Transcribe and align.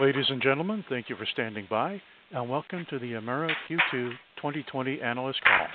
Ladies 0.00 0.30
and 0.30 0.40
gentlemen, 0.40 0.82
thank 0.88 1.10
you 1.10 1.16
for 1.16 1.26
standing 1.26 1.66
by, 1.68 2.00
and 2.32 2.48
welcome 2.48 2.86
to 2.88 2.98
the 2.98 3.12
Emera 3.12 3.52
Q2 3.68 4.12
2020 4.36 5.02
analyst 5.02 5.40
call. 5.44 5.66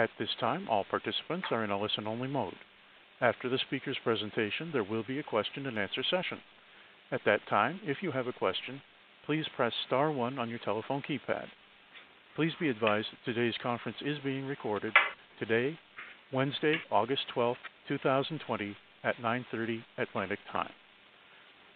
At 0.00 0.10
this 0.16 0.28
time, 0.38 0.68
all 0.70 0.84
participants 0.88 1.48
are 1.50 1.64
in 1.64 1.70
a 1.72 1.80
listen-only 1.80 2.28
mode. 2.28 2.54
After 3.20 3.48
the 3.48 3.58
speaker's 3.66 3.96
presentation, 4.04 4.70
there 4.72 4.84
will 4.84 5.02
be 5.02 5.18
a 5.18 5.24
question 5.24 5.66
and 5.66 5.76
answer 5.76 6.04
session. 6.08 6.38
At 7.10 7.22
that 7.26 7.40
time, 7.50 7.80
if 7.82 7.96
you 8.00 8.12
have 8.12 8.28
a 8.28 8.32
question, 8.32 8.80
please 9.26 9.44
press 9.56 9.72
star 9.88 10.12
one 10.12 10.38
on 10.38 10.48
your 10.48 10.60
telephone 10.60 11.02
keypad. 11.02 11.46
Please 12.36 12.52
be 12.60 12.68
advised 12.68 13.08
that 13.10 13.32
today's 13.32 13.58
conference 13.60 13.98
is 14.02 14.18
being 14.22 14.46
recorded 14.46 14.92
today, 15.40 15.76
Wednesday, 16.32 16.76
August 16.92 17.22
12th, 17.34 17.56
2020, 17.88 18.76
at 19.02 19.16
9:30 19.20 19.82
Atlantic 19.98 20.38
Time. 20.52 20.70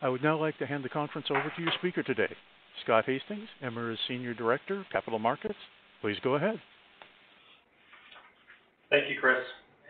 I 0.02 0.10
would 0.10 0.22
now 0.22 0.36
like 0.38 0.58
to 0.58 0.66
hand 0.66 0.84
the 0.84 0.92
conference 0.92 1.28
over 1.30 1.48
to 1.56 1.62
your 1.62 1.72
speaker 1.78 2.02
today, 2.02 2.28
Scott 2.84 3.06
Hastings, 3.06 3.48
Emera's 3.64 3.98
Senior 4.06 4.34
Director, 4.34 4.84
Capital 4.92 5.18
Markets. 5.18 5.56
Please 6.02 6.16
go 6.22 6.34
ahead. 6.34 6.60
Thank 8.90 9.08
you, 9.08 9.16
Chris, 9.18 9.40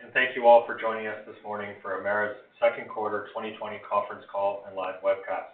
and 0.01 0.13
thank 0.13 0.33
you 0.35 0.47
all 0.47 0.65
for 0.65 0.79
joining 0.79 1.07
us 1.07 1.19
this 1.27 1.35
morning 1.43 1.75
for 1.81 1.99
Emera's 1.99 2.39
second 2.55 2.87
quarter 2.87 3.27
2020 3.35 3.83
conference 3.83 4.23
call 4.31 4.63
and 4.65 4.77
live 4.79 4.95
webcast. 5.03 5.51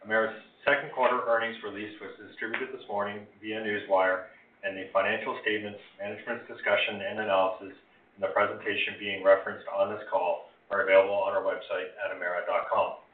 Emera's 0.00 0.34
second 0.64 0.88
quarter 0.96 1.20
earnings 1.28 1.60
release 1.62 1.92
was 2.00 2.16
distributed 2.24 2.72
this 2.72 2.88
morning 2.88 3.28
via 3.42 3.60
Newswire, 3.60 4.32
and 4.64 4.80
the 4.80 4.88
financial 4.96 5.36
statements, 5.44 5.78
management's 6.00 6.48
discussion 6.48 7.04
and 7.04 7.20
analysis, 7.20 7.76
and 8.16 8.24
the 8.24 8.32
presentation 8.32 8.96
being 8.98 9.20
referenced 9.22 9.68
on 9.68 9.92
this 9.92 10.02
call 10.08 10.48
are 10.72 10.88
available 10.88 11.14
on 11.14 11.36
our 11.36 11.44
website 11.44 11.92
at 12.00 12.16
emera.com. 12.16 13.04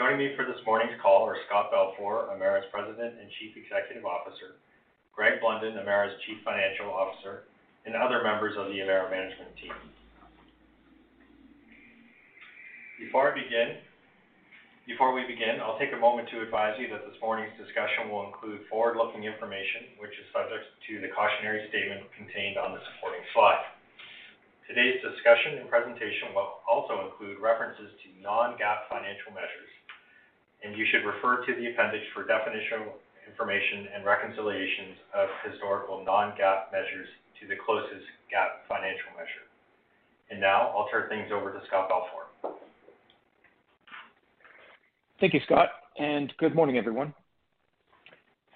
Joining 0.00 0.16
me 0.16 0.32
for 0.32 0.48
this 0.48 0.56
morning's 0.64 0.96
call 0.96 1.28
are 1.28 1.36
Scott 1.44 1.68
Balfour, 1.68 2.32
Emera's 2.32 2.64
President 2.72 3.20
and 3.20 3.28
Chief 3.36 3.52
Executive 3.52 4.08
Officer, 4.08 4.56
Greg 5.12 5.44
Blunden, 5.44 5.76
Emera's 5.76 6.16
Chief 6.24 6.40
Financial 6.40 6.88
Officer, 6.88 7.44
and 7.84 7.92
other 7.92 8.24
members 8.24 8.56
of 8.56 8.72
the 8.72 8.80
Emera 8.80 9.12
management 9.12 9.52
team. 9.60 9.76
Before 12.96 13.28
we 13.36 13.44
begin, 13.44 13.76
I'll 15.60 15.76
take 15.76 15.92
a 15.92 16.00
moment 16.00 16.32
to 16.32 16.40
advise 16.40 16.80
you 16.80 16.88
that 16.88 17.04
this 17.04 17.20
morning's 17.20 17.52
discussion 17.60 18.08
will 18.08 18.24
include 18.24 18.64
forward-looking 18.72 19.28
information, 19.28 19.84
which 20.00 20.16
is 20.16 20.24
subject 20.32 20.64
to 20.88 21.04
the 21.04 21.12
cautionary 21.12 21.60
statement 21.68 22.08
contained 22.16 22.56
on 22.56 22.72
the 22.72 22.80
supporting 22.88 23.20
slide. 23.36 23.68
Today's 24.64 24.96
discussion 25.04 25.60
and 25.60 25.68
presentation 25.68 26.32
will 26.32 26.56
also 26.64 27.04
include 27.04 27.36
references 27.36 27.92
to 28.00 28.08
non-GAAP 28.16 28.88
financial 28.88 29.36
measures 29.36 29.68
and 30.62 30.76
you 30.76 30.86
should 30.90 31.06
refer 31.06 31.44
to 31.46 31.52
the 31.54 31.72
appendix 31.72 32.04
for 32.14 32.24
definitional 32.24 33.00
information 33.26 33.88
and 33.94 34.04
reconciliations 34.04 34.96
of 35.14 35.28
historical 35.50 36.04
non-GAAP 36.04 36.72
measures 36.72 37.08
to 37.40 37.46
the 37.48 37.56
closest 37.64 38.04
GAAP 38.28 38.66
financial 38.68 39.10
measure. 39.16 39.46
And 40.30 40.40
now 40.40 40.72
I'll 40.76 40.88
turn 40.90 41.08
things 41.08 41.30
over 41.32 41.52
to 41.52 41.60
Scott 41.66 41.88
Balfour. 41.88 42.56
Thank 45.18 45.34
you, 45.34 45.40
Scott, 45.44 45.68
and 45.98 46.32
good 46.38 46.54
morning, 46.54 46.78
everyone. 46.78 47.12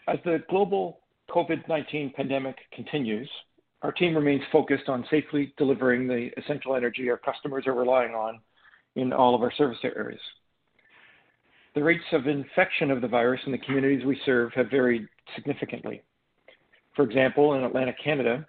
As 0.09 0.19
the 0.25 0.43
global 0.49 1.01
COVID-19 1.31 2.15
pandemic 2.15 2.57
continues, 2.73 3.29
our 3.83 3.93
team 3.93 4.15
remains 4.15 4.43
focused 4.51 4.89
on 4.89 5.05
safely 5.11 5.53
delivering 5.59 6.07
the 6.07 6.31
essential 6.39 6.75
energy 6.75 7.11
our 7.11 7.19
customers 7.19 7.67
are 7.67 7.75
relying 7.75 8.13
on 8.13 8.41
in 8.97 9.13
all 9.13 9.35
of 9.35 9.43
our 9.43 9.53
service 9.53 9.79
areas. 9.83 10.21
The 11.75 11.83
rates 11.83 12.05
of 12.13 12.29
infection 12.29 12.93
of 12.93 13.01
the 13.01 13.09
virus 13.09 13.41
in 13.47 13.53
the 13.53 13.59
communities 13.59 14.05
we 14.05 14.21
serve 14.25 14.53
have 14.53 14.71
varied 14.71 15.09
significantly. 15.35 16.03
For 16.95 17.03
example, 17.05 17.55
in 17.55 17.65
Atlantic 17.65 17.97
Canada, 18.03 18.47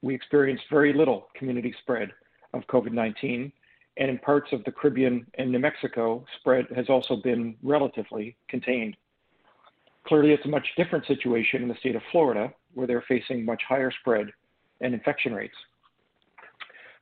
we 0.00 0.14
experienced 0.14 0.64
very 0.70 0.94
little 0.94 1.28
community 1.34 1.74
spread 1.82 2.10
of 2.54 2.66
COVID-19, 2.68 3.52
and 3.98 4.10
in 4.10 4.18
parts 4.18 4.50
of 4.52 4.64
the 4.64 4.72
Caribbean 4.72 5.26
and 5.34 5.52
New 5.52 5.58
Mexico, 5.58 6.24
spread 6.40 6.66
has 6.74 6.88
also 6.88 7.16
been 7.16 7.54
relatively 7.62 8.34
contained. 8.48 8.96
Clearly, 10.06 10.32
it's 10.32 10.46
a 10.46 10.48
much 10.48 10.66
different 10.78 11.06
situation 11.06 11.62
in 11.62 11.68
the 11.68 11.76
state 11.76 11.96
of 11.96 12.02
Florida, 12.10 12.50
where 12.72 12.86
they're 12.86 13.04
facing 13.06 13.44
much 13.44 13.62
higher 13.68 13.90
spread 13.90 14.28
and 14.80 14.94
infection 14.94 15.34
rates. 15.34 15.56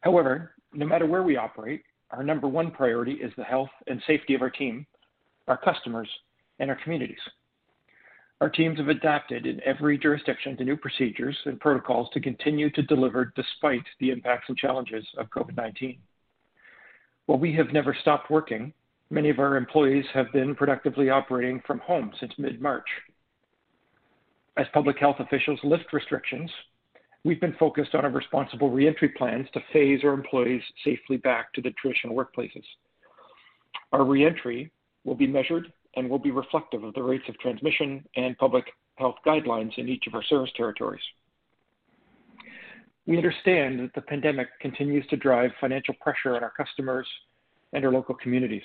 However, 0.01 0.57
no 0.73 0.87
matter 0.87 1.07
where 1.07 1.23
we 1.23 1.37
operate, 1.37 1.85
our 2.11 2.25
number 2.25 2.49
one 2.49 2.73
priority 2.73 3.13
is 3.13 3.33
the 3.37 3.45
health 3.45 3.71
and 3.87 4.03
safety 4.09 4.35
of 4.35 4.43
our 4.43 4.51
team 4.51 4.87
our 5.49 5.57
customers, 5.57 6.09
and 6.59 6.71
our 6.71 6.79
communities. 6.83 7.19
Our 8.41 8.51
teams 8.51 8.79
have 8.79 8.89
adapted 8.89 9.47
in 9.47 9.61
every 9.65 9.97
jurisdiction 9.97 10.57
to 10.57 10.65
new 10.65 10.77
procedures 10.77 11.39
and 11.45 11.61
protocols 11.61 12.09
to 12.13 12.21
continue 12.21 12.71
to 12.71 12.83
deliver 12.83 13.33
despite 13.37 13.85
the 14.01 14.11
impacts 14.11 14.49
and 14.49 14.59
challenges 14.59 15.07
of 15.17 15.31
COVID-19. 15.31 15.99
While 17.27 17.39
we 17.39 17.55
have 17.55 17.73
never 17.73 17.97
stopped 18.01 18.31
working, 18.31 18.73
many 19.11 19.31
of 19.31 19.39
our 19.39 19.57
employees 19.57 20.07
have 20.13 20.33
been 20.33 20.57
productively 20.57 21.09
operating 21.09 21.63
from 21.67 21.79
home 21.79 22.13
since 22.19 22.33
mid-March. 22.37 22.87
As 24.57 24.67
public 24.75 24.99
health 24.99 25.17
officials 25.21 25.61
lift 25.63 25.93
restrictions, 25.93 26.51
we've 27.25 27.41
been 27.41 27.55
focused 27.61 27.95
on 27.95 28.05
our 28.05 28.11
responsible 28.11 28.71
reentry 28.71 29.11
plans 29.11 29.47
to 29.55 29.61
phase 29.73 30.01
our 30.03 30.13
employees 30.13 30.63
safely 30.85 31.17
back 31.19 31.53
to 31.53 31.63
the 31.63 31.71
traditional 31.81 32.17
workplaces. 32.17 32.65
Our 33.93 34.05
reentry 34.05 34.73
will 35.05 35.15
be 35.15 35.27
measured 35.27 35.73
and 35.97 36.09
will 36.09 36.19
be 36.19 36.31
reflective 36.31 36.85
of 36.85 36.95
the 36.95 37.03
rates 37.03 37.25
of 37.29 37.39
transmission 37.39 38.05
and 38.17 38.37
public 38.39 38.65
health 38.97 39.17
guidelines 39.27 39.77
in 39.79 39.89
each 39.89 40.07
of 40.07 40.15
our 40.15 40.23
service 40.25 40.51
territories. 40.57 41.03
We 43.07 43.17
understand 43.17 43.81
that 43.81 43.95
the 43.95 44.01
pandemic 44.01 44.49
continues 44.61 45.07
to 45.09 45.17
drive 45.17 45.51
financial 45.61 45.95
pressure 46.01 46.37
on 46.37 46.45
our 46.45 46.53
customers 46.57 47.07
and 47.73 47.85
our 47.85 47.91
local 47.91 48.15
communities. 48.15 48.63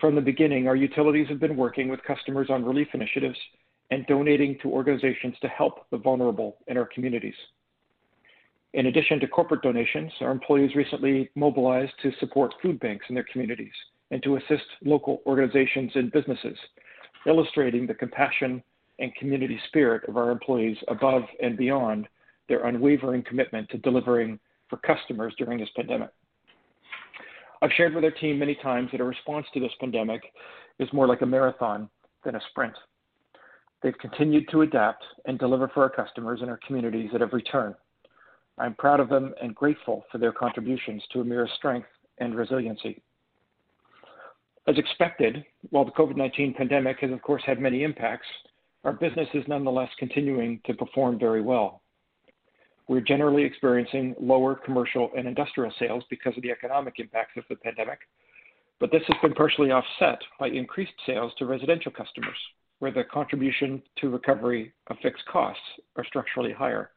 From 0.00 0.14
the 0.14 0.20
beginning, 0.20 0.68
our 0.68 0.76
utilities 0.76 1.28
have 1.28 1.40
been 1.40 1.56
working 1.56 1.88
with 1.88 2.02
customers 2.04 2.48
on 2.50 2.64
relief 2.64 2.88
initiatives 2.94 3.38
and 3.90 4.06
donating 4.06 4.58
to 4.62 4.70
organizations 4.70 5.34
to 5.40 5.48
help 5.48 5.88
the 5.90 5.96
vulnerable 5.96 6.58
in 6.66 6.76
our 6.76 6.88
communities. 6.94 7.34
In 8.74 8.86
addition 8.86 9.18
to 9.20 9.26
corporate 9.26 9.62
donations, 9.62 10.12
our 10.20 10.30
employees 10.30 10.74
recently 10.74 11.30
mobilized 11.34 11.92
to 12.02 12.12
support 12.20 12.54
food 12.60 12.78
banks 12.78 13.06
in 13.08 13.14
their 13.14 13.26
communities 13.32 13.72
and 14.10 14.22
to 14.22 14.36
assist 14.36 14.64
local 14.84 15.22
organizations 15.26 15.92
and 15.94 16.12
businesses, 16.12 16.56
illustrating 17.26 17.86
the 17.86 17.94
compassion 17.94 18.62
and 18.98 19.14
community 19.16 19.60
spirit 19.68 20.08
of 20.08 20.16
our 20.16 20.30
employees 20.30 20.76
above 20.88 21.22
and 21.42 21.56
beyond 21.56 22.08
their 22.48 22.66
unwavering 22.66 23.22
commitment 23.22 23.68
to 23.70 23.78
delivering 23.78 24.38
for 24.68 24.78
customers 24.78 25.34
during 25.38 25.58
this 25.58 25.68
pandemic. 25.76 26.10
I've 27.62 27.72
shared 27.76 27.94
with 27.94 28.04
our 28.04 28.10
team 28.10 28.38
many 28.38 28.54
times 28.56 28.90
that 28.92 29.00
a 29.00 29.04
response 29.04 29.46
to 29.54 29.60
this 29.60 29.72
pandemic 29.80 30.22
is 30.78 30.92
more 30.92 31.06
like 31.06 31.22
a 31.22 31.26
marathon 31.26 31.88
than 32.24 32.36
a 32.36 32.40
sprint. 32.50 32.74
They've 33.82 33.96
continued 33.98 34.48
to 34.50 34.62
adapt 34.62 35.04
and 35.26 35.38
deliver 35.38 35.68
for 35.68 35.82
our 35.82 35.90
customers 35.90 36.40
and 36.42 36.50
our 36.50 36.60
communities 36.66 37.10
at 37.14 37.22
every 37.22 37.42
turn. 37.42 37.74
I'm 38.58 38.74
proud 38.74 39.00
of 39.00 39.08
them 39.08 39.34
and 39.40 39.54
grateful 39.54 40.04
for 40.10 40.18
their 40.18 40.32
contributions 40.32 41.02
to 41.12 41.20
Emera's 41.20 41.50
strength 41.56 41.88
and 42.18 42.34
resiliency. 42.34 43.02
As 44.68 44.78
expected, 44.78 45.44
while 45.70 45.84
the 45.84 45.92
COVID-19 45.92 46.56
pandemic 46.56 46.98
has 46.98 47.12
of 47.12 47.22
course 47.22 47.42
had 47.46 47.60
many 47.60 47.84
impacts, 47.84 48.26
our 48.82 48.92
business 48.92 49.28
is 49.32 49.46
nonetheless 49.46 49.90
continuing 49.96 50.60
to 50.66 50.74
perform 50.74 51.20
very 51.20 51.40
well. 51.40 51.82
We're 52.88 53.00
generally 53.00 53.44
experiencing 53.44 54.16
lower 54.20 54.56
commercial 54.56 55.10
and 55.16 55.28
industrial 55.28 55.72
sales 55.78 56.02
because 56.10 56.36
of 56.36 56.42
the 56.42 56.50
economic 56.50 56.94
impacts 56.98 57.36
of 57.36 57.44
the 57.48 57.56
pandemic, 57.56 58.00
but 58.80 58.90
this 58.90 59.02
has 59.06 59.16
been 59.22 59.34
partially 59.34 59.70
offset 59.70 60.18
by 60.38 60.48
increased 60.48 60.92
sales 61.06 61.32
to 61.38 61.46
residential 61.46 61.92
customers, 61.92 62.36
where 62.80 62.92
the 62.92 63.04
contribution 63.04 63.80
to 63.98 64.08
recovery 64.08 64.72
of 64.88 64.96
fixed 65.00 65.24
costs 65.26 65.62
are 65.96 66.04
structurally 66.04 66.52
higher. 66.52 66.90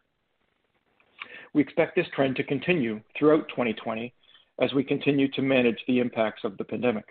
We 1.53 1.61
expect 1.61 1.95
this 1.95 2.07
trend 2.15 2.35
to 2.37 2.43
continue 2.43 3.01
throughout 3.17 3.47
2020 3.49 4.11
as 4.59 4.73
we 4.73 4.83
continue 4.83 5.27
to 5.31 5.41
manage 5.43 5.79
the 5.87 5.99
impacts 5.99 6.43
of 6.43 6.57
the 6.57 6.63
pandemic. 6.63 7.05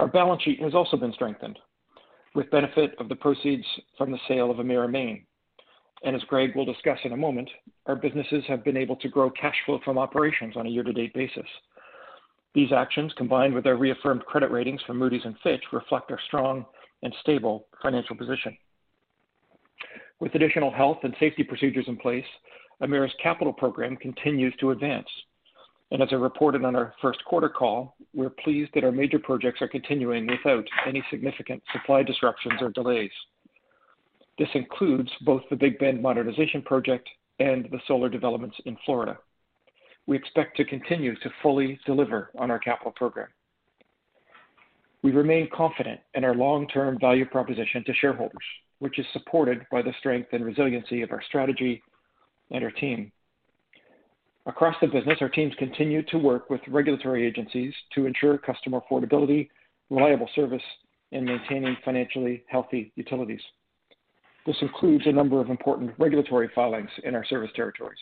Our 0.00 0.08
balance 0.08 0.42
sheet 0.42 0.60
has 0.60 0.74
also 0.74 0.96
been 0.96 1.12
strengthened 1.12 1.58
with 2.34 2.50
benefit 2.50 2.94
of 2.98 3.08
the 3.08 3.14
proceeds 3.14 3.64
from 3.96 4.10
the 4.10 4.18
sale 4.26 4.50
of 4.50 4.56
Emera 4.56 4.90
Maine. 4.90 5.24
And 6.02 6.16
as 6.16 6.22
Greg 6.24 6.54
will 6.54 6.64
discuss 6.64 6.98
in 7.04 7.12
a 7.12 7.16
moment, 7.16 7.48
our 7.86 7.96
businesses 7.96 8.44
have 8.48 8.64
been 8.64 8.76
able 8.76 8.96
to 8.96 9.08
grow 9.08 9.30
cash 9.30 9.54
flow 9.64 9.80
from 9.84 9.98
operations 9.98 10.56
on 10.56 10.66
a 10.66 10.70
year-to-date 10.70 11.14
basis. 11.14 11.46
These 12.54 12.72
actions, 12.72 13.12
combined 13.16 13.54
with 13.54 13.66
our 13.66 13.76
reaffirmed 13.76 14.24
credit 14.26 14.50
ratings 14.50 14.82
from 14.86 14.98
Moody's 14.98 15.24
and 15.24 15.36
Fitch, 15.42 15.62
reflect 15.72 16.10
our 16.10 16.20
strong 16.26 16.66
and 17.02 17.14
stable 17.20 17.66
financial 17.82 18.16
position. 18.16 18.56
With 20.20 20.34
additional 20.34 20.70
health 20.70 20.98
and 21.02 21.14
safety 21.18 21.42
procedures 21.42 21.86
in 21.88 21.96
place, 21.96 22.24
Emera's 22.82 23.14
capital 23.22 23.52
program 23.52 23.96
continues 23.96 24.54
to 24.60 24.70
advance. 24.70 25.08
And 25.90 26.02
as 26.02 26.08
I 26.12 26.16
reported 26.16 26.64
on 26.64 26.74
our 26.74 26.94
first 27.00 27.24
quarter 27.24 27.48
call, 27.48 27.94
we're 28.14 28.30
pleased 28.30 28.70
that 28.74 28.84
our 28.84 28.92
major 28.92 29.18
projects 29.18 29.62
are 29.62 29.68
continuing 29.68 30.26
without 30.26 30.64
any 30.86 31.04
significant 31.10 31.62
supply 31.72 32.02
disruptions 32.02 32.60
or 32.60 32.70
delays. 32.70 33.10
This 34.38 34.48
includes 34.54 35.10
both 35.24 35.42
the 35.50 35.56
Big 35.56 35.78
Bend 35.78 36.02
modernization 36.02 36.62
project 36.62 37.08
and 37.38 37.66
the 37.70 37.80
solar 37.86 38.08
developments 38.08 38.56
in 38.64 38.76
Florida. 38.84 39.18
We 40.06 40.16
expect 40.16 40.56
to 40.56 40.64
continue 40.64 41.14
to 41.16 41.30
fully 41.42 41.78
deliver 41.86 42.30
on 42.38 42.50
our 42.50 42.58
capital 42.58 42.92
program. 42.92 43.28
We 45.02 45.12
remain 45.12 45.48
confident 45.54 46.00
in 46.14 46.24
our 46.24 46.34
long-term 46.34 46.98
value 46.98 47.26
proposition 47.26 47.84
to 47.84 47.94
shareholders, 47.94 48.44
which 48.78 48.98
is 48.98 49.06
supported 49.12 49.66
by 49.70 49.82
the 49.82 49.92
strength 49.98 50.30
and 50.32 50.44
resiliency 50.44 51.02
of 51.02 51.12
our 51.12 51.22
strategy 51.22 51.82
and 52.50 52.64
our 52.64 52.70
team. 52.70 53.12
Across 54.46 54.76
the 54.80 54.88
business, 54.88 55.18
our 55.22 55.30
teams 55.30 55.54
continue 55.58 56.02
to 56.04 56.18
work 56.18 56.50
with 56.50 56.60
regulatory 56.68 57.26
agencies 57.26 57.72
to 57.94 58.04
ensure 58.04 58.36
customer 58.36 58.80
affordability, 58.80 59.48
reliable 59.88 60.28
service, 60.34 60.62
and 61.12 61.24
maintaining 61.24 61.76
financially 61.84 62.44
healthy 62.48 62.92
utilities. 62.94 63.40
This 64.46 64.56
includes 64.60 65.06
a 65.06 65.12
number 65.12 65.40
of 65.40 65.48
important 65.48 65.92
regulatory 65.98 66.50
filings 66.54 66.90
in 67.04 67.14
our 67.14 67.24
service 67.24 67.50
territories. 67.56 67.98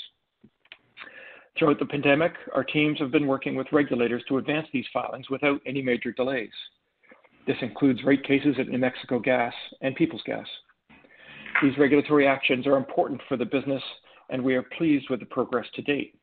Throughout 1.57 1.79
the 1.79 1.87
pandemic, 1.87 2.33
our 2.55 2.65
teams 2.65 2.99
have 2.99 3.13
been 3.13 3.27
working 3.27 3.55
with 3.55 3.69
regulators 3.71 4.25
to 4.29 4.39
advance 4.39 4.67
these 4.73 4.87
filings 4.93 5.31
without 5.31 5.61
any 5.65 5.83
major 5.83 6.11
delays. 6.11 6.51
This 7.47 7.59
includes 7.61 8.03
rate 8.05 8.25
cases 8.25 8.57
at 8.59 8.69
New 8.69 8.79
Mexico 8.79 9.21
Gas 9.21 9.53
and 9.81 9.95
Peoples 9.95 10.23
Gas. 10.25 10.47
These 11.63 11.79
regulatory 11.79 12.27
actions 12.27 12.67
are 12.67 12.77
important 12.77 13.21
for 13.29 13.37
the 13.37 13.45
business, 13.45 13.83
and 14.31 14.43
we 14.43 14.57
are 14.57 14.63
pleased 14.63 15.09
with 15.11 15.21
the 15.21 15.27
progress 15.27 15.67
to 15.75 15.83
date. 15.83 16.15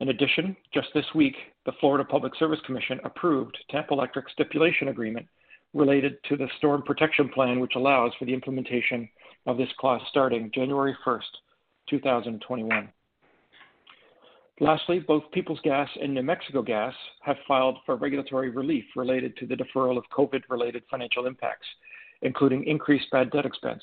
In 0.00 0.08
addition, 0.08 0.56
just 0.72 0.88
this 0.92 1.06
week, 1.14 1.36
the 1.66 1.72
Florida 1.80 2.04
Public 2.04 2.34
Service 2.36 2.60
Commission 2.66 2.98
approved 3.04 3.56
Tampa 3.70 3.94
Electric's 3.94 4.32
stipulation 4.32 4.88
agreement 4.88 5.26
related 5.72 6.16
to 6.28 6.36
the 6.36 6.48
Storm 6.58 6.82
Protection 6.82 7.28
Plan, 7.28 7.60
which 7.60 7.74
allows 7.76 8.12
for 8.18 8.24
the 8.24 8.34
implementation 8.34 9.08
of 9.46 9.56
this 9.56 9.68
clause 9.78 10.00
starting 10.10 10.50
January 10.54 10.96
1st, 11.06 11.20
2021. 11.90 12.88
Lastly, 14.60 15.00
both 15.00 15.30
Peoples 15.32 15.58
Gas 15.64 15.88
and 16.00 16.14
New 16.14 16.22
Mexico 16.22 16.62
Gas 16.62 16.94
have 17.22 17.36
filed 17.46 17.78
for 17.84 17.96
regulatory 17.96 18.50
relief 18.50 18.84
related 18.94 19.36
to 19.36 19.46
the 19.46 19.56
deferral 19.56 19.98
of 19.98 20.04
COVID-related 20.16 20.84
financial 20.88 21.26
impacts, 21.26 21.66
including 22.22 22.64
increased 22.64 23.10
bad 23.10 23.30
debt 23.32 23.46
expense. 23.46 23.82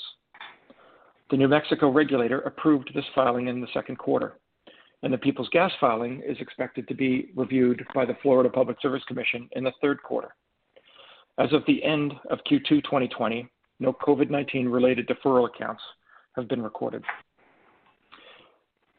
The 1.30 1.38
New 1.38 1.50
Mexico 1.50 1.90
regulator 1.90 2.40
approved 2.42 2.92
this 2.94 3.06
filing 3.14 3.48
in 3.48 3.60
the 3.60 3.68
second 3.74 3.98
quarter, 3.98 4.40
and 5.04 5.12
the 5.12 5.18
Peoples 5.18 5.50
Gas 5.52 5.72
filing 5.80 6.22
is 6.26 6.38
expected 6.40 6.88
to 6.88 6.94
be 6.94 7.32
reviewed 7.36 7.86
by 7.94 8.06
the 8.06 8.18
Florida 8.22 8.50
Public 8.50 8.78
Service 8.82 9.04
Commission 9.08 9.50
in 9.54 9.64
the 9.64 9.72
third 9.82 10.02
quarter. 10.04 10.36
As 11.38 11.52
of 11.54 11.64
the 11.66 11.84
end 11.84 12.14
of 12.30 12.40
Q2 12.50 12.84
2020, 12.84 13.50
no 13.80 13.94
COVID-19 13.94 14.72
related 14.72 15.08
deferral 15.08 15.48
accounts 15.48 15.82
have 16.36 16.48
been 16.48 16.62
recorded. 16.62 17.04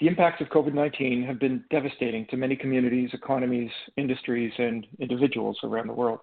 The 0.00 0.08
impacts 0.08 0.40
of 0.40 0.49
COVID-19 0.49 1.25
have 1.25 1.38
been 1.38 1.62
devastating 1.70 2.26
to 2.31 2.37
many 2.37 2.56
communities, 2.56 3.10
economies, 3.12 3.70
industries, 3.96 4.52
and 4.58 4.84
individuals 4.98 5.56
around 5.62 5.87
the 5.87 5.93
world, 5.93 6.19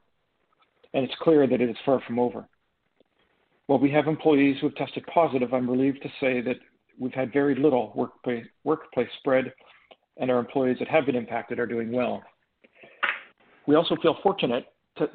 and 0.93 1.05
it's 1.05 1.15
clear 1.21 1.47
that 1.47 1.61
it 1.61 1.69
is 1.69 1.77
far 1.85 2.01
from 2.05 2.19
over. 2.19 2.45
While 3.67 3.79
we 3.79 3.91
have 3.91 4.07
employees 4.07 4.57
who 4.59 4.67
have 4.67 4.75
tested 4.75 5.05
positive, 5.13 5.53
I'm 5.53 5.69
relieved 5.69 6.01
to 6.01 6.09
say 6.19 6.41
that 6.41 6.57
we've 6.99 7.13
had 7.13 7.31
very 7.31 7.55
little 7.55 7.93
workplace 8.65 9.07
spread, 9.19 9.53
and 10.19 10.29
our 10.29 10.39
employees 10.39 10.77
that 10.79 10.87
have 10.87 11.05
been 11.05 11.15
impacted 11.15 11.59
are 11.59 11.65
doing 11.65 11.91
well. 11.91 12.21
We 13.67 13.75
also 13.75 13.95
feel 14.01 14.17
fortunate 14.21 14.65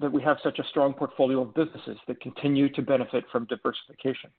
that 0.00 0.12
we 0.12 0.22
have 0.22 0.38
such 0.42 0.58
a 0.58 0.64
strong 0.70 0.94
portfolio 0.94 1.42
of 1.42 1.54
businesses 1.54 1.98
that 2.08 2.20
continue 2.20 2.70
to 2.70 2.82
benefit 2.82 3.24
from 3.30 3.46
diversification. 3.46 4.30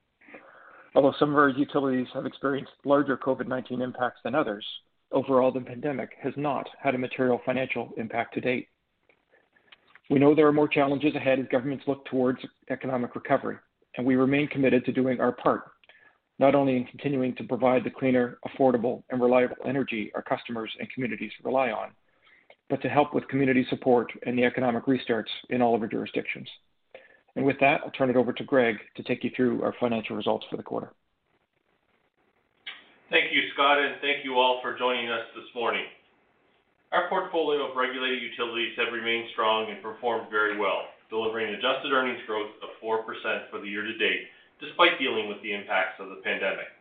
Although 0.96 1.14
some 1.20 1.30
of 1.32 1.38
our 1.38 1.50
utilities 1.50 2.08
have 2.14 2.26
experienced 2.26 2.72
larger 2.84 3.18
COVID-19 3.18 3.82
impacts 3.82 4.22
than 4.24 4.34
others, 4.34 4.66
overall, 5.12 5.52
the 5.52 5.60
pandemic 5.60 6.12
has 6.22 6.34
not 6.38 6.68
had 6.82 6.96
a 6.96 6.98
material 6.98 7.42
financial 7.46 7.92
impact 7.98 8.34
to 8.36 8.42
date. 8.42 8.70
We 10.10 10.20
know 10.20 10.34
there 10.34 10.48
are 10.48 10.54
more 10.54 10.68
challenges 10.68 11.16
ahead 11.16 11.40
as 11.40 11.46
governments 11.52 11.84
look 11.88 12.06
towards 12.06 12.40
economic 12.70 13.16
recovery, 13.16 13.58
and 13.98 14.06
we 14.06 14.16
remain 14.16 14.48
committed 14.48 14.86
to 14.86 14.92
doing 14.92 15.20
our 15.20 15.34
part, 15.34 15.64
not 16.40 16.56
only 16.56 16.76
in 16.76 16.86
continuing 16.86 17.36
to 17.36 17.44
provide 17.44 17.84
the 17.84 17.90
cleaner, 17.90 18.38
affordable, 18.48 19.04
and 19.10 19.22
reliable 19.22 19.58
energy 19.66 20.12
our 20.16 20.22
customers 20.22 20.72
and 20.80 20.90
communities 20.92 21.32
rely 21.44 21.72
on, 21.72 21.92
but 22.70 22.82
to 22.82 22.90
help 22.90 23.14
with 23.14 23.28
community 23.28 23.66
support 23.70 24.12
and 24.26 24.38
the 24.38 24.44
economic 24.44 24.86
restarts 24.86 25.30
in 25.50 25.62
all 25.62 25.76
of 25.76 25.82
our 25.82 25.88
jurisdictions. 25.88 26.48
And 27.36 27.46
With 27.46 27.60
that, 27.60 27.82
I'll 27.84 27.92
turn 27.92 28.10
it 28.10 28.16
over 28.16 28.32
to 28.32 28.44
Greg 28.44 28.78
to 28.96 29.04
take 29.04 29.24
you 29.24 29.32
through 29.36 29.62
our 29.62 29.74
financial 29.80 30.16
results 30.16 30.46
for 30.50 30.58
the 30.58 30.64
quarter. 30.64 30.94
Thank 33.12 33.32
you, 33.34 33.42
Scott, 33.54 33.78
and 33.78 34.02
thank 34.02 34.24
you 34.24 34.36
all 34.36 34.60
for 34.64 34.78
joining 34.78 35.12
us 35.12 35.28
this 35.36 35.46
morning. 35.54 35.84
Our 36.92 37.10
portfolio 37.10 37.70
of 37.70 37.76
regulated 37.76 38.24
utilities 38.24 38.74
have 38.78 38.94
remained 38.94 39.30
strong 39.34 39.70
and 39.70 39.84
performed 39.84 40.32
very 40.32 40.58
well, 40.58 40.88
delivering 41.10 41.54
adjusted 41.54 41.92
earnings 41.92 42.22
growth 42.26 42.52
of 42.64 42.70
4% 42.82 43.04
for 43.52 43.60
the 43.60 43.68
year 43.68 43.84
to 43.84 43.98
date, 43.98 44.32
despite 44.66 44.98
dealing 44.98 45.30
with 45.30 45.38
the 45.46 45.54
impacts 45.54 46.02
of 46.02 46.10
the 46.10 46.26
pandemic. 46.26 46.74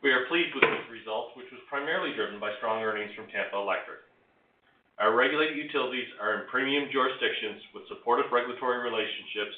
We 0.00 0.10
are 0.16 0.24
pleased 0.32 0.56
with 0.56 0.64
this 0.64 0.88
result, 0.88 1.36
which 1.36 1.50
was 1.52 1.60
primarily 1.68 2.16
driven 2.16 2.40
by 2.40 2.56
strong 2.56 2.80
earnings 2.80 3.12
from 3.12 3.28
Tampa 3.28 3.60
Electric. 3.60 4.00
Our 4.96 5.14
regulated 5.14 5.58
utilities 5.60 6.08
are 6.18 6.40
in 6.40 6.48
premium 6.50 6.88
jurisdictions 6.90 7.60
with 7.74 7.86
supportive 7.86 8.30
regulatory 8.32 8.82
relationships, 8.82 9.54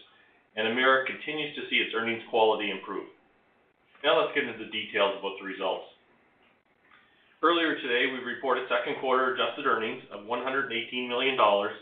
and 0.57 0.69
Emera 0.69 1.07
continues 1.07 1.55
to 1.57 1.65
see 1.71 1.81
its 1.81 1.95
earnings 1.95 2.25
quality 2.29 2.69
improve. 2.69 3.09
Now 4.03 4.21
let's 4.21 4.35
get 4.35 4.45
into 4.45 4.59
the 4.59 4.73
details 4.73 5.17
about 5.17 5.37
the 5.39 5.47
results. 5.49 5.87
Earlier 7.41 7.77
today, 7.81 8.05
we 8.13 8.21
reported 8.21 8.69
second 8.69 9.01
quarter 9.01 9.33
adjusted 9.33 9.65
earnings 9.65 10.05
of 10.13 10.25
118 10.29 10.73
million 11.09 11.37
dollars 11.37 11.73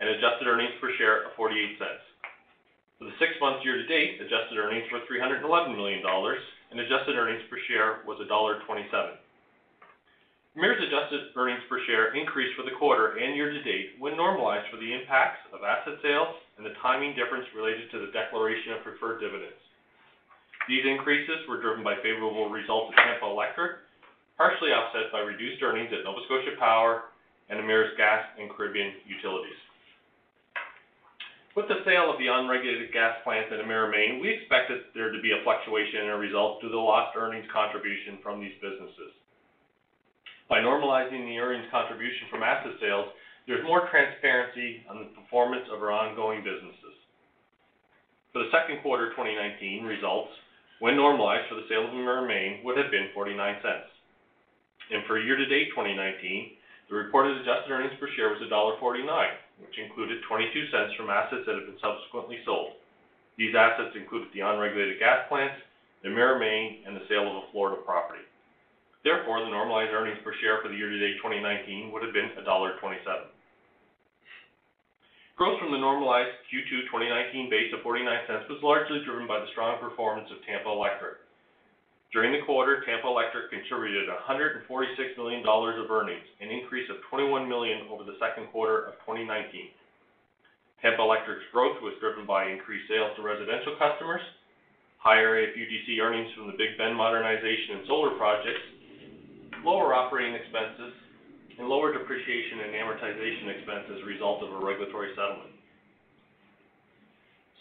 and 0.00 0.08
adjusted 0.12 0.44
earnings 0.44 0.76
per 0.80 0.92
share 1.00 1.24
of 1.24 1.32
0.48. 1.40 1.72
For 2.96 3.04
the 3.04 3.16
six 3.20 3.36
months 3.44 3.60
year 3.60 3.76
to 3.76 3.84
date, 3.84 4.24
adjusted 4.24 4.56
earnings 4.56 4.88
were 4.88 5.04
311 5.04 5.44
million 5.76 6.00
dollars, 6.00 6.40
and 6.72 6.80
adjusted 6.80 7.12
earnings 7.12 7.44
per 7.52 7.60
share 7.68 8.00
was 8.08 8.16
dollar 8.24 8.56
1.27. 8.64 8.88
Emera's 10.56 10.80
adjusted 10.80 11.36
earnings 11.36 11.60
per 11.68 11.84
share 11.84 12.16
increased 12.16 12.56
for 12.56 12.64
the 12.64 12.72
quarter 12.80 13.20
and 13.20 13.36
year 13.36 13.52
to 13.52 13.60
date 13.60 14.00
when 14.00 14.16
normalized 14.16 14.64
for 14.72 14.80
the 14.80 14.88
impacts 14.88 15.44
of 15.52 15.60
asset 15.60 16.00
sales 16.00 16.32
and 16.56 16.64
the 16.64 16.72
timing 16.80 17.12
difference 17.12 17.44
related 17.52 17.92
to 17.92 18.00
the 18.00 18.08
declaration 18.16 18.72
of 18.72 18.80
preferred 18.80 19.20
dividends. 19.20 19.60
These 20.64 20.88
increases 20.88 21.44
were 21.44 21.60
driven 21.60 21.84
by 21.84 22.00
favorable 22.00 22.48
results 22.48 22.96
at 22.96 23.04
Tampa 23.04 23.28
Electric, 23.28 23.84
partially 24.40 24.72
offset 24.72 25.12
by 25.12 25.20
reduced 25.20 25.60
earnings 25.60 25.92
at 25.92 26.00
Nova 26.08 26.24
Scotia 26.24 26.56
Power 26.56 27.12
and 27.52 27.60
Emera's 27.60 27.92
Gas 28.00 28.24
and 28.40 28.48
Caribbean 28.48 28.96
Utilities. 29.04 29.60
With 31.56 31.72
the 31.72 31.80
sale 31.88 32.12
of 32.12 32.20
the 32.20 32.28
unregulated 32.28 32.92
gas 32.92 33.16
plants 33.24 33.48
in 33.48 33.64
Emera 33.64 33.88
Maine, 33.88 34.20
we 34.20 34.28
expected 34.28 34.92
there 34.92 35.08
to 35.08 35.24
be 35.24 35.32
a 35.32 35.40
fluctuation 35.40 36.04
in 36.04 36.12
our 36.12 36.20
results 36.20 36.60
due 36.60 36.68
to 36.68 36.76
the 36.76 36.78
lost 36.78 37.16
earnings 37.16 37.48
contribution 37.48 38.20
from 38.20 38.44
these 38.44 38.52
businesses. 38.60 39.16
By 40.52 40.60
normalizing 40.60 41.24
the 41.24 41.40
earnings 41.40 41.64
contribution 41.72 42.28
from 42.28 42.44
asset 42.44 42.76
sales, 42.76 43.08
there's 43.48 43.64
more 43.64 43.88
transparency 43.88 44.84
on 44.84 45.00
the 45.00 45.08
performance 45.16 45.64
of 45.72 45.80
our 45.80 45.90
ongoing 45.90 46.44
businesses. 46.44 47.00
For 48.36 48.44
the 48.44 48.52
second 48.52 48.84
quarter 48.84 49.16
2019 49.16 49.88
results, 49.88 50.36
when 50.84 50.92
normalized 50.92 51.48
for 51.48 51.56
the 51.56 51.64
sale 51.72 51.88
of 51.88 51.96
Emera 51.96 52.28
Maine, 52.28 52.60
would 52.68 52.76
have 52.76 52.92
been 52.92 53.08
0.49. 53.16 53.32
For 55.08 55.18
year 55.18 55.40
to 55.40 55.46
date 55.48 55.72
2019, 55.72 56.55
the 56.88 56.94
reported 56.94 57.42
adjusted 57.42 57.70
earnings 57.70 57.98
per 57.98 58.06
share 58.14 58.30
was 58.30 58.42
1.49, 58.46 58.78
which 59.58 59.74
included 59.78 60.22
$0.22 60.30 60.96
from 60.96 61.10
assets 61.10 61.42
that 61.46 61.58
have 61.58 61.66
been 61.66 61.82
subsequently 61.82 62.38
sold. 62.46 62.78
These 63.36 63.58
assets 63.58 63.98
included 63.98 64.30
the 64.32 64.46
unregulated 64.46 65.02
gas 65.02 65.26
plants, 65.28 65.58
Emera 66.06 66.38
Maine, 66.38 66.86
and 66.86 66.94
the 66.94 67.04
sale 67.10 67.26
of 67.26 67.42
a 67.42 67.46
Florida 67.50 67.82
property. 67.82 68.22
Therefore, 69.02 69.42
the 69.42 69.50
normalized 69.50 69.90
earnings 69.90 70.18
per 70.22 70.34
share 70.42 70.62
for 70.62 70.68
the 70.70 70.78
year 70.78 70.90
to 70.90 70.98
date 70.98 71.18
2019 71.22 71.90
would 71.90 72.02
have 72.02 72.14
been 72.14 72.30
1.27. 72.38 73.02
Growth 75.36 75.60
from 75.60 75.70
the 75.70 75.78
normalized 75.78 76.32
Q2 76.48 76.88
2019 76.88 77.50
base 77.50 77.68
of 77.74 77.84
$0.49 77.84 78.48
was 78.48 78.62
largely 78.62 79.04
driven 79.04 79.28
by 79.28 79.38
the 79.38 79.50
strong 79.52 79.76
performance 79.78 80.30
of 80.32 80.40
Tampa 80.46 80.70
Electric. 80.70 81.25
During 82.16 82.32
the 82.32 82.48
quarter, 82.48 82.80
Tampa 82.88 83.12
Electric 83.12 83.52
contributed 83.52 84.08
146 84.08 84.64
million 85.20 85.44
dollars 85.44 85.76
of 85.76 85.92
earnings, 85.92 86.24
an 86.40 86.48
increase 86.48 86.88
of 86.88 86.96
21 87.12 87.44
million 87.44 87.84
over 87.92 88.08
the 88.08 88.16
second 88.16 88.48
quarter 88.48 88.88
of 88.88 88.96
2019. 89.04 89.68
Tampa 90.80 91.04
Electric's 91.04 91.44
growth 91.52 91.76
was 91.84 91.92
driven 92.00 92.24
by 92.24 92.48
increased 92.48 92.88
sales 92.88 93.12
to 93.16 93.20
residential 93.20 93.76
customers, 93.76 94.24
higher 94.96 95.36
AFUDC 95.44 96.00
earnings 96.00 96.32
from 96.32 96.48
the 96.48 96.56
Big 96.56 96.80
Bend 96.80 96.96
modernization 96.96 97.76
and 97.76 97.82
solar 97.84 98.16
projects, 98.16 98.64
lower 99.60 99.92
operating 99.92 100.40
expenses, 100.40 100.96
and 101.60 101.68
lower 101.68 101.92
depreciation 101.92 102.64
and 102.64 102.80
amortization 102.80 103.60
expense 103.60 103.92
as 103.92 104.00
a 104.00 104.08
result 104.08 104.40
of 104.40 104.56
a 104.56 104.60
regulatory 104.64 105.12
settlement. 105.12 105.52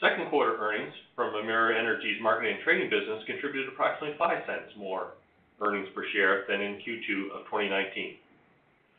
Second 0.04 0.28
quarter 0.30 0.60
earnings 0.60 0.92
from 1.16 1.32
Emera 1.40 1.80
Energy's 1.80 2.20
marketing 2.22 2.60
and 2.60 2.64
trading 2.64 2.90
business 2.90 3.24
contributed 3.26 3.72
approximately 3.72 4.18
0.05 4.20 4.76
more 4.76 5.16
earnings 5.64 5.88
per 5.96 6.04
share 6.12 6.44
than 6.52 6.60
in 6.60 6.84
Q2 6.84 7.32
of 7.32 7.48
2019. 7.48 8.20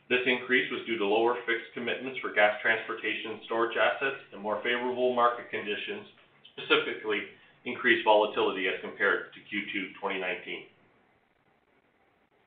This 0.09 0.25
increase 0.25 0.65
was 0.71 0.81
due 0.89 0.97
to 0.97 1.05
lower 1.05 1.37
fixed 1.45 1.69
commitments 1.77 2.17
for 2.17 2.33
gas 2.33 2.57
transportation 2.65 3.37
and 3.37 3.41
storage 3.45 3.77
assets 3.77 4.17
and 4.33 4.41
more 4.41 4.57
favorable 4.65 5.13
market 5.13 5.51
conditions, 5.53 6.09
specifically 6.57 7.29
increased 7.65 8.01
volatility 8.01 8.65
as 8.65 8.81
compared 8.81 9.29
to 9.37 9.39
Q2 9.45 10.01
2019. 10.01 10.65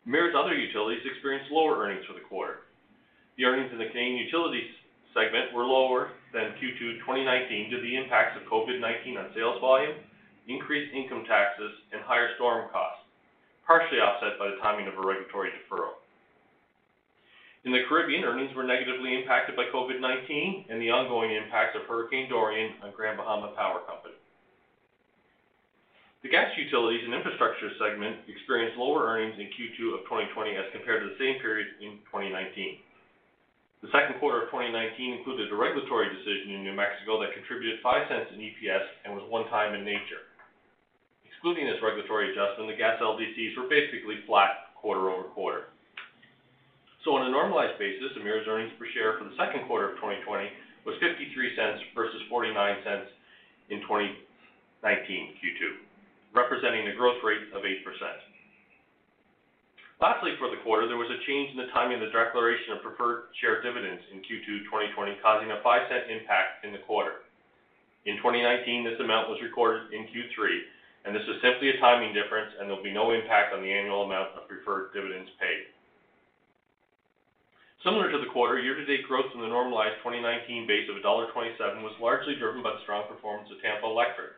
Emera's 0.09 0.35
other 0.35 0.59
utilities 0.59 1.07
experienced 1.07 1.52
lower 1.52 1.78
earnings 1.85 2.02
for 2.09 2.19
the 2.19 2.26
quarter. 2.26 2.66
The 3.38 3.45
earnings 3.45 3.71
in 3.71 3.78
the 3.78 3.92
Canadian 3.95 4.26
Utilities 4.26 4.75
segment 5.14 5.54
were 5.54 5.62
lower 5.62 6.11
than 6.32 6.54
Q2 6.58 7.02
2019 7.02 7.70
due 7.70 7.76
to 7.76 7.82
the 7.82 7.96
impacts 7.96 8.38
of 8.38 8.46
COVID-19 8.46 9.18
on 9.18 9.34
sales 9.34 9.60
volume, 9.60 9.94
increased 10.49 10.94
income 10.94 11.25
taxes, 11.26 11.72
and 11.92 12.02
higher 12.02 12.34
storm 12.37 12.70
costs, 12.70 13.02
partially 13.66 13.99
offset 13.99 14.38
by 14.38 14.49
the 14.50 14.58
timing 14.62 14.87
of 14.87 14.94
a 14.94 15.02
regulatory 15.02 15.50
deferral. 15.50 15.99
In 17.64 17.72
the 17.72 17.84
Caribbean, 17.88 18.25
earnings 18.25 18.56
were 18.56 18.64
negatively 18.64 19.14
impacted 19.14 19.54
by 19.54 19.68
COVID-19 19.68 20.70
and 20.70 20.80
the 20.80 20.88
ongoing 20.88 21.37
impacts 21.37 21.76
of 21.76 21.84
Hurricane 21.84 22.30
Dorian 22.30 22.72
on 22.82 22.92
Grand 22.96 23.18
Bahama 23.18 23.52
Power 23.52 23.84
Company. 23.84 24.16
The 26.22 26.28
Gas 26.28 26.52
Utilities 26.56 27.04
and 27.04 27.12
Infrastructure 27.12 27.68
segment 27.80 28.28
experienced 28.28 28.76
lower 28.76 29.08
earnings 29.08 29.37
in 29.37 29.49
Q2 29.52 29.92
of 29.92 30.00
2020 30.08 30.56
as 30.56 30.72
compared 30.72 31.00
to 31.04 31.08
the 31.12 31.20
same 31.20 31.40
period 31.40 31.80
in 31.80 32.00
2019. 32.12 32.76
The 33.80 33.88
second 33.96 34.20
quarter 34.20 34.44
of 34.44 34.52
2019 34.52 35.25
included 35.25 35.49
a 35.49 35.56
regulatory 35.56 36.12
decision 36.12 36.52
in 36.52 36.64
New 36.64 36.76
Mexico 36.76 37.16
that 37.25 37.32
contributed 37.32 37.80
$0.05 37.80 38.37
in 38.37 38.38
EPS 38.38 38.84
and 39.04 39.16
was 39.16 39.25
one-time 39.32 39.72
in 39.72 39.84
nature. 39.84 40.28
Excluding 41.25 41.64
this 41.64 41.80
regulatory 41.80 42.32
adjustment, 42.32 42.68
the 42.68 42.76
gas 42.76 43.00
LDCs 43.00 43.56
were 43.56 43.72
basically 43.72 44.20
flat 44.28 44.76
quarter-over-quarter. 44.76 45.72
So 47.04 47.16
On 47.16 47.25
a 47.25 47.32
normalized 47.32 47.80
basis, 47.80 48.12
Emera's 48.20 48.44
earnings 48.44 48.76
per 48.76 48.84
share 48.92 49.16
for 49.16 49.25
the 49.25 49.37
second 49.40 49.64
quarter 49.64 49.96
of 49.96 49.96
2020 50.04 50.28
was 50.84 51.00
$0.53 51.00 51.96
versus 51.96 52.20
$0.49 52.28 52.52
in 53.72 53.80
2019 53.80 55.40
Q2 55.40 55.90
representing 56.34 56.87
a 56.88 56.94
growth 56.94 57.18
rate 57.25 57.50
of 57.54 57.62
8%. 57.62 57.82
Lastly, 60.00 60.33
for 60.40 60.49
the 60.49 60.57
quarter, 60.64 60.88
there 60.88 60.97
was 60.97 61.12
a 61.12 61.21
change 61.28 61.52
in 61.52 61.61
the 61.61 61.69
timing 61.76 62.00
of 62.00 62.09
the 62.09 62.16
declaration 62.16 62.73
of 62.73 62.80
preferred 62.80 63.28
share 63.37 63.61
dividends 63.61 64.00
in 64.09 64.25
Q2 64.25 64.64
2020, 64.97 65.21
causing 65.21 65.52
a 65.52 65.61
0.05 65.61 66.09
impact 66.09 66.64
in 66.64 66.73
the 66.73 66.80
quarter. 66.88 67.28
In 68.09 68.16
2019, 68.16 68.80
this 68.80 68.97
amount 68.97 69.28
was 69.28 69.45
recorded 69.45 69.92
in 69.92 70.09
Q3, 70.09 70.64
and 71.04 71.12
this 71.12 71.28
is 71.28 71.37
simply 71.45 71.69
a 71.69 71.80
timing 71.85 72.16
difference, 72.16 72.49
and 72.57 72.64
there'll 72.64 72.80
be 72.80 72.97
no 72.97 73.12
impact 73.12 73.52
on 73.52 73.61
the 73.61 73.69
annual 73.69 74.09
amount 74.09 74.33
of 74.40 74.49
preferred 74.49 74.88
dividends 74.97 75.28
paid. 75.37 75.69
Similar 77.85 78.09
to 78.09 78.16
the 78.16 78.33
quarter, 78.33 78.57
year-to-date 78.57 79.04
growth 79.04 79.28
from 79.33 79.45
the 79.45 79.52
normalized 79.52 80.00
2019 80.00 80.64
base 80.64 80.88
of 80.88 80.97
dollar 81.04 81.28
1.27 81.28 81.85
was 81.85 81.92
largely 82.00 82.40
driven 82.40 82.64
by 82.64 82.73
the 82.73 82.80
strong 82.88 83.04
performance 83.04 83.52
of 83.52 83.61
Tampa 83.61 83.85
Electric. 83.85 84.33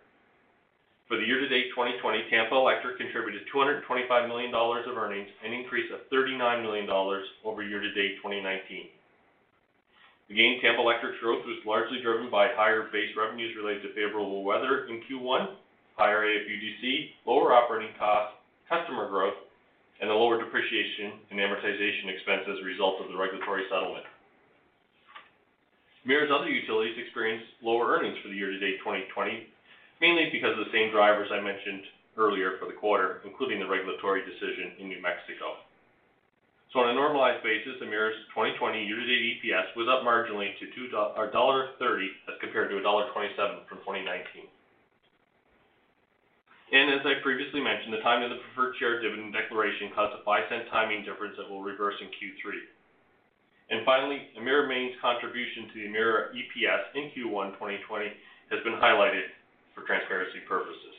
For 1.13 1.21
the 1.21 1.29
year-to-date 1.29 1.77
2020, 1.77 2.33
Tampa 2.33 2.57
Electric 2.57 2.97
contributed 2.97 3.45
225 3.53 3.85
million 4.33 4.49
dollars 4.49 4.89
of 4.89 4.97
earnings, 4.97 5.29
an 5.45 5.53
increase 5.53 5.93
of 5.93 6.01
39 6.09 6.41
million 6.65 6.89
dollars 6.89 7.29
over 7.45 7.61
year-to-date 7.61 8.17
2019. 8.25 8.89
Again, 10.33 10.57
Tampa 10.65 10.81
Electric's 10.81 11.21
growth 11.21 11.45
was 11.45 11.61
largely 11.69 12.01
driven 12.01 12.33
by 12.33 12.49
higher 12.57 12.89
base 12.89 13.13
revenues 13.13 13.53
related 13.61 13.85
to 13.85 13.93
favorable 13.93 14.41
weather 14.41 14.89
in 14.89 15.05
Q1, 15.05 15.53
higher 16.01 16.25
AFUDC, 16.25 17.13
lower 17.29 17.53
operating 17.53 17.93
costs, 18.01 18.33
customer 18.65 19.05
growth, 19.13 19.37
and 20.01 20.09
a 20.09 20.17
lower 20.17 20.41
depreciation 20.41 21.21
and 21.29 21.37
amortization 21.37 22.09
expense 22.09 22.49
as 22.49 22.57
a 22.57 22.65
result 22.65 23.05
of 23.05 23.13
the 23.13 23.19
regulatory 23.21 23.69
settlement. 23.69 24.09
Emera's 26.09 26.33
other 26.33 26.49
utilities 26.49 26.97
experienced 26.97 27.53
lower 27.61 28.01
earnings 28.01 28.17
for 28.25 28.33
the 28.33 28.35
year-to-date 28.35 28.81
2020 28.81 29.52
mainly 30.03 30.35
because 30.35 30.59
of 30.59 30.67
the 30.67 30.75
same 30.75 30.91
drivers 30.91 31.31
I 31.31 31.39
mentioned 31.39 31.87
earlier 32.19 32.59
for 32.59 32.67
the 32.67 32.75
quarter, 32.75 33.23
including 33.23 33.63
the 33.63 33.71
regulatory 33.71 34.27
decision 34.27 34.75
in 34.83 34.91
New 34.91 34.99
Mexico. 34.99 35.63
So 36.75 36.83
On 36.83 36.91
a 36.91 36.99
normalized 36.99 37.47
basis, 37.47 37.79
Emera's 37.79 38.19
2020 38.35 38.83
year-to-date 38.83 39.39
EPS 39.39 39.79
was 39.79 39.87
up 39.87 40.03
marginally 40.03 40.51
to 40.59 40.67
dollar 40.91 41.71
1.30 41.79 42.35
as 42.35 42.37
compared 42.43 42.75
to 42.75 42.83
dollar 42.83 43.07
1.27 43.15 43.69
from 43.71 43.79
2019. 43.87 44.51
And 46.73 46.99
As 46.99 47.07
I 47.07 47.23
previously 47.23 47.63
mentioned, 47.63 47.95
the 47.95 48.03
timing 48.03 48.33
of 48.33 48.35
the 48.35 48.43
preferred 48.51 48.75
share 48.83 48.99
dividend 48.99 49.31
declaration 49.31 49.95
caused 49.95 50.19
a 50.19 50.25
0.05 50.27 50.67
timing 50.73 51.05
difference 51.05 51.39
that 51.39 51.47
will 51.47 51.63
reverse 51.63 52.01
in 52.03 52.11
Q3. 52.11 52.59
And 53.71 53.85
Finally, 53.87 54.33
Emera 54.35 54.67
Maine's 54.67 54.99
contribution 54.99 55.71
to 55.71 55.75
the 55.79 55.87
Emera 55.93 56.33
EPS 56.35 56.83
in 56.97 57.13
Q1 57.15 57.55
2020 57.61 58.11
has 58.51 58.65
been 58.65 58.81
highlighted 58.81 59.29
for 59.75 59.85
transparency 59.85 60.41
purposes. 60.49 60.93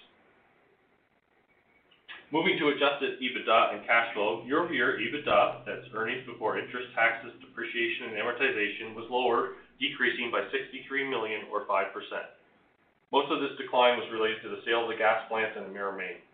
Moving 2.34 2.58
to 2.58 2.74
adjusted 2.74 3.22
EBITDA 3.22 3.77
and 3.77 3.86
cash 3.86 4.10
flow, 4.18 4.42
year-over-year 4.42 4.98
EBITDA, 4.98 5.70
that's 5.70 5.86
earnings 5.94 6.25
before 6.25 6.58
interest, 6.58 6.89
taxes, 6.98 7.30
depreciation, 7.38 8.10
and 8.10 8.18
amortization, 8.18 8.98
was 8.98 9.06
lower, 9.13 9.62
decreasing 9.77 10.34
by 10.34 10.42
63 10.50 10.82
million 11.13 11.46
or 11.53 11.70
5%. 11.70 11.94
Most 13.13 13.30
of 13.30 13.38
this 13.38 13.53
decline 13.62 14.01
was 14.01 14.10
related 14.10 14.42
to 14.42 14.50
the 14.50 14.65
sale 14.65 14.82
of 14.82 14.89
the 14.89 14.98
gas 14.98 15.22
plants 15.30 15.53
in 15.53 15.70
Emera 15.70 15.94
Maine. 15.94 16.25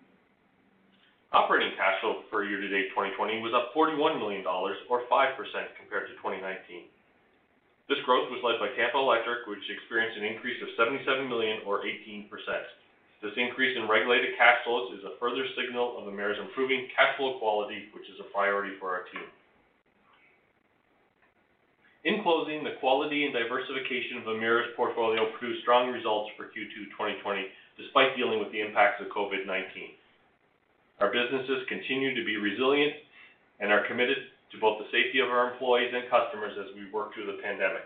Operating 1.35 1.75
cash 1.75 1.99
flow 1.99 2.23
for 2.31 2.47
year-to-date 2.47 2.95
2020 2.95 3.43
was 3.43 3.51
up 3.51 3.75
41 3.75 4.17
million 4.17 4.41
dollars 4.41 4.79
or 4.87 5.03
5% 5.11 5.35
compared 5.75 6.07
to 6.07 6.15
2019. 6.23 6.87
This 7.89 8.05
growth 8.05 8.29
was 8.29 8.45
led 8.45 8.61
by 8.61 8.69
Tampa 8.77 9.01
Electric, 9.01 9.49
which 9.49 9.65
experienced 9.65 10.13
an 10.13 10.29
increase 10.29 10.61
of 10.61 10.69
77 10.77 11.25
million 11.25 11.65
or 11.65 11.81
18%. 11.81 12.29
This 13.25 13.33
increase 13.35 13.75
in 13.75 13.89
regulated 13.89 14.37
cash 14.37 14.61
flows 14.63 14.93
is 14.93 15.03
a 15.03 15.17
further 15.17 15.43
signal 15.57 15.97
of 15.97 16.05
Emera's 16.05 16.37
improving 16.37 16.87
cash 16.93 17.17
flow 17.17 17.41
quality, 17.41 17.89
which 17.91 18.05
is 18.05 18.21
a 18.21 18.29
priority 18.29 18.77
for 18.79 18.93
our 18.93 19.09
team. 19.09 19.25
In 22.05 22.21
closing, 22.23 22.63
the 22.63 22.79
quality 22.79 23.25
and 23.25 23.33
diversification 23.33 24.21
of 24.23 24.29
Emera's 24.31 24.71
portfolio 24.77 25.25
produced 25.35 25.65
strong 25.65 25.89
results 25.89 26.31
for 26.37 26.45
Q2 26.53 26.93
2020, 26.95 27.49
despite 27.75 28.15
dealing 28.15 28.39
with 28.39 28.53
the 28.53 28.61
impacts 28.61 29.01
of 29.01 29.11
COVID-19. 29.11 29.97
Our 31.01 31.11
businesses 31.11 31.65
continue 31.67 32.13
to 32.13 32.23
be 32.23 32.37
resilient 32.37 32.93
and 33.59 33.73
are 33.73 33.83
committed 33.89 34.29
to 34.51 34.59
both 34.59 34.81
the 34.81 34.89
safety 34.89 35.19
of 35.19 35.29
our 35.29 35.53
employees 35.53 35.93
and 35.93 36.09
customers 36.09 36.57
as 36.57 36.73
we 36.73 36.89
work 36.91 37.13
through 37.13 37.29
the 37.29 37.41
pandemic. 37.41 37.85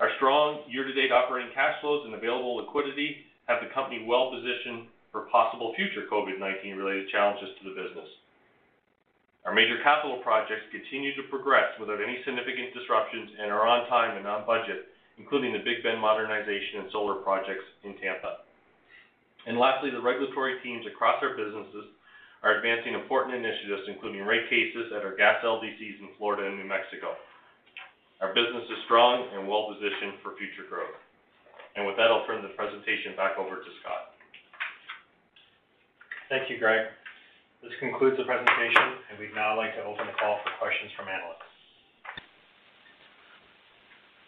Our 0.00 0.10
strong 0.16 0.64
year-to-date 0.66 1.12
operating 1.12 1.52
cash 1.54 1.78
flows 1.80 2.02
and 2.06 2.14
available 2.14 2.56
liquidity 2.56 3.28
have 3.46 3.60
the 3.60 3.72
company 3.74 4.02
well-positioned 4.02 4.88
for 5.12 5.28
possible 5.28 5.76
future 5.76 6.08
COVID-19 6.10 6.74
related 6.74 7.08
challenges 7.12 7.52
to 7.60 7.68
the 7.68 7.76
business. 7.76 8.08
Our 9.44 9.52
major 9.52 9.82
capital 9.82 10.22
projects 10.22 10.70
continue 10.70 11.14
to 11.18 11.28
progress 11.28 11.74
without 11.78 12.00
any 12.00 12.22
significant 12.24 12.72
disruptions 12.72 13.30
and 13.38 13.50
are 13.50 13.66
on 13.66 13.88
time 13.90 14.16
and 14.16 14.26
on 14.26 14.46
budget, 14.46 14.88
including 15.18 15.52
the 15.52 15.66
Big 15.66 15.82
Bend 15.82 16.00
modernization 16.00 16.86
and 16.86 16.88
solar 16.90 17.20
projects 17.20 17.66
in 17.82 17.98
Tampa. 17.98 18.46
And 19.46 19.58
Lastly, 19.58 19.90
the 19.90 20.00
regulatory 20.00 20.62
teams 20.62 20.86
across 20.86 21.18
our 21.22 21.34
businesses 21.34 21.90
are 22.42 22.58
advancing 22.58 22.94
important 22.94 23.38
initiatives, 23.38 23.86
including 23.86 24.26
rate 24.26 24.50
cases 24.50 24.90
at 24.90 25.06
our 25.06 25.14
gas 25.14 25.38
LDCs 25.46 26.02
in 26.02 26.10
Florida 26.18 26.46
and 26.46 26.58
New 26.58 26.66
Mexico. 26.66 27.14
Our 28.20 28.34
business 28.34 28.66
is 28.66 28.78
strong 28.86 29.30
and 29.34 29.46
well-positioned 29.46 30.22
for 30.22 30.34
future 30.38 30.66
growth. 30.68 30.94
And 31.74 31.86
With 31.86 31.96
that, 31.96 32.12
I'll 32.12 32.26
turn 32.26 32.42
the 32.42 32.52
presentation 32.54 33.16
back 33.16 33.38
over 33.38 33.56
to 33.56 33.70
Scott. 33.80 34.12
Thank 36.28 36.50
you, 36.50 36.58
Greg. 36.58 36.86
This 37.62 37.72
concludes 37.80 38.16
the 38.16 38.24
presentation, 38.24 38.98
and 39.10 39.18
we'd 39.18 39.34
now 39.34 39.56
like 39.56 39.74
to 39.76 39.82
open 39.82 40.06
the 40.06 40.16
call 40.18 40.38
for 40.42 40.50
questions 40.58 40.90
from 40.96 41.08
analysts. 41.08 41.46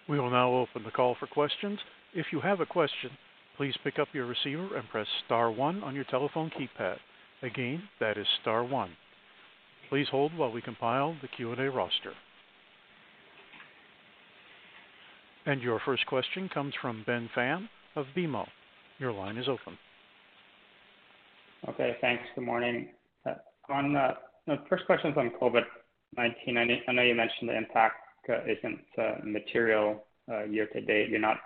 We 0.08 0.20
will 0.20 0.30
now 0.30 0.52
open 0.54 0.84
the 0.84 0.90
call 0.90 1.16
for 1.18 1.26
questions. 1.26 1.78
If 2.14 2.26
you 2.30 2.40
have 2.40 2.60
a 2.60 2.66
question, 2.66 3.10
please 3.56 3.74
pick 3.82 3.98
up 3.98 4.08
your 4.12 4.26
receiver 4.26 4.76
and 4.76 4.88
press 4.88 5.06
star 5.26 5.50
one 5.50 5.82
on 5.82 5.94
your 5.94 6.04
telephone 6.04 6.50
keypad. 6.50 6.96
Again, 7.44 7.82
that 8.00 8.16
is 8.16 8.26
star 8.40 8.64
one. 8.64 8.90
Please 9.90 10.06
hold 10.10 10.36
while 10.36 10.50
we 10.50 10.62
compile 10.62 11.14
the 11.20 11.28
Q&A 11.28 11.70
roster. 11.70 12.14
And 15.44 15.60
your 15.60 15.78
first 15.84 16.06
question 16.06 16.48
comes 16.48 16.72
from 16.80 17.04
Ben 17.06 17.28
Pham 17.36 17.68
of 17.96 18.06
BMO. 18.16 18.46
Your 18.98 19.12
line 19.12 19.36
is 19.36 19.46
open. 19.46 19.76
Okay, 21.68 21.96
thanks. 22.00 22.22
Good 22.34 22.44
morning. 22.44 22.88
Uh, 23.26 23.34
on 23.68 23.92
the 23.92 24.56
first 24.70 24.86
question 24.86 25.10
is 25.10 25.16
on 25.18 25.30
COVID-19. 25.38 26.80
I 26.88 26.92
know 26.92 27.02
you 27.02 27.14
mentioned 27.14 27.50
the 27.50 27.56
impact 27.58 27.96
uh, 28.30 28.38
isn't 28.44 28.80
uh, 28.96 29.16
material 29.22 30.06
year 30.48 30.66
to 30.68 30.80
date. 30.80 31.10
You're 31.10 31.20
not 31.20 31.36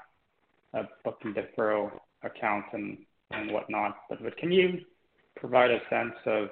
booking 1.05 1.35
deferral 1.35 1.91
accounts 2.23 2.69
and 2.73 2.99
whatnot. 3.51 3.97
But 4.09 4.37
can 4.37 4.53
you 4.53 4.79
provide 5.41 5.71
a 5.71 5.81
sense 5.91 6.15
of 6.27 6.49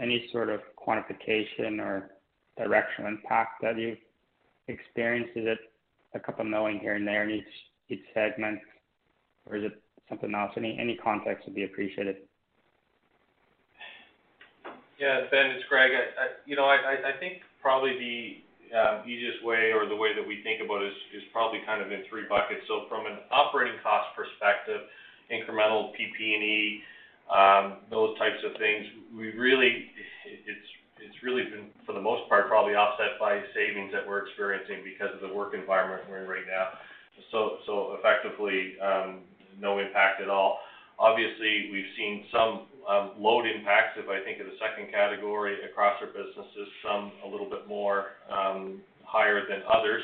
any 0.00 0.28
sort 0.32 0.48
of 0.48 0.60
quantification 0.76 1.80
or 1.80 2.10
directional 2.56 3.10
impact 3.10 3.62
that 3.62 3.78
you've 3.78 3.98
experienced? 4.68 5.30
Is 5.36 5.46
it 5.46 5.58
a 6.14 6.20
couple 6.20 6.44
million 6.44 6.80
here 6.80 6.94
and 6.94 7.06
there 7.06 7.28
in 7.28 7.42
each 7.88 8.04
segment, 8.14 8.58
or 9.46 9.56
is 9.56 9.64
it 9.64 9.82
something 10.08 10.34
else? 10.34 10.52
Any 10.56 10.98
context 11.02 11.46
would 11.46 11.54
be 11.54 11.64
appreciated. 11.64 12.16
Yeah, 14.98 15.26
Ben, 15.30 15.50
it's 15.50 15.64
Greg. 15.68 15.90
You 16.46 16.56
know, 16.56 16.64
I 16.64 17.12
think 17.18 17.42
probably 17.60 17.98
the 17.98 18.78
um, 18.78 19.08
easiest 19.08 19.44
way 19.44 19.72
or 19.72 19.86
the 19.86 19.96
way 19.96 20.14
that 20.14 20.26
we 20.26 20.42
think 20.42 20.62
about 20.64 20.82
it 20.82 20.92
is 21.12 21.22
probably 21.32 21.60
kind 21.66 21.82
of 21.82 21.92
in 21.92 22.02
three 22.08 22.24
buckets. 22.28 22.62
So 22.68 22.86
from 22.88 23.06
an 23.06 23.18
operating 23.30 23.78
cost 23.82 24.14
perspective, 24.16 24.88
incremental 25.28 25.92
PP&E, 25.92 26.82
um, 27.30 27.84
those 27.90 28.18
types 28.18 28.40
of 28.44 28.56
things, 28.58 28.86
we 29.14 29.32
really, 29.36 29.90
it's 30.26 30.68
it's 31.02 31.18
really 31.22 31.44
been, 31.50 31.74
for 31.84 31.92
the 31.92 32.00
most 32.00 32.28
part, 32.28 32.46
probably 32.46 32.74
offset 32.74 33.18
by 33.18 33.42
savings 33.54 33.90
that 33.92 34.06
we're 34.06 34.24
experiencing 34.26 34.86
because 34.86 35.10
of 35.14 35.20
the 35.20 35.34
work 35.34 35.52
environment 35.54 36.02
we're 36.08 36.22
in 36.22 36.28
right 36.28 36.46
now. 36.46 36.78
So 37.30 37.58
so 37.66 37.96
effectively, 37.98 38.74
um, 38.80 39.20
no 39.58 39.78
impact 39.78 40.20
at 40.22 40.28
all. 40.28 40.58
Obviously, 40.98 41.70
we've 41.72 41.90
seen 41.96 42.24
some 42.30 42.66
um, 42.88 43.12
load 43.18 43.46
impacts, 43.46 43.98
if 43.98 44.08
I 44.08 44.22
think 44.22 44.40
of 44.40 44.46
the 44.46 44.58
second 44.62 44.92
category 44.92 45.64
across 45.64 45.98
our 46.00 46.08
businesses, 46.08 46.68
some 46.84 47.12
a 47.24 47.28
little 47.28 47.48
bit 47.48 47.66
more 47.66 48.18
um, 48.30 48.80
higher 49.04 49.42
than 49.48 49.62
others. 49.66 50.02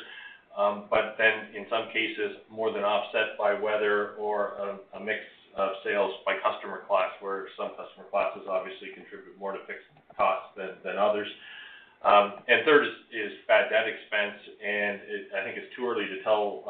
Um, 0.57 0.85
but 0.91 1.15
then 1.19 1.55
in 1.55 1.67
some 1.71 1.87
cases, 1.93 2.43
more 2.51 2.73
than 2.73 2.83
offset 2.83 3.39
by 3.39 3.55
weather 3.55 4.19
or 4.19 4.81
a 4.95 5.01
mix 5.01 5.21
of 5.59 5.75
sales 5.85 6.15
by 6.25 6.39
customer 6.39 6.87
class, 6.87 7.11
where 7.21 7.51
some 7.59 7.75
customer 7.75 8.07
classes 8.11 8.47
obviously 8.49 8.95
contribute 8.95 9.37
more 9.39 9.53
to 9.53 9.59
fixed 9.67 9.91
costs 10.17 10.55
than 10.57 10.97
others. 10.97 11.29
And 12.05 12.65
third 12.65 12.87
is 13.11 13.33
bad 13.47 13.69
debt 13.69 13.91
expense, 13.91 14.39
and 14.63 15.01
I 15.35 15.43
think 15.45 15.59
it's 15.59 15.75
too 15.75 15.87
early 15.87 16.07
to 16.07 16.23
tell, 16.23 16.63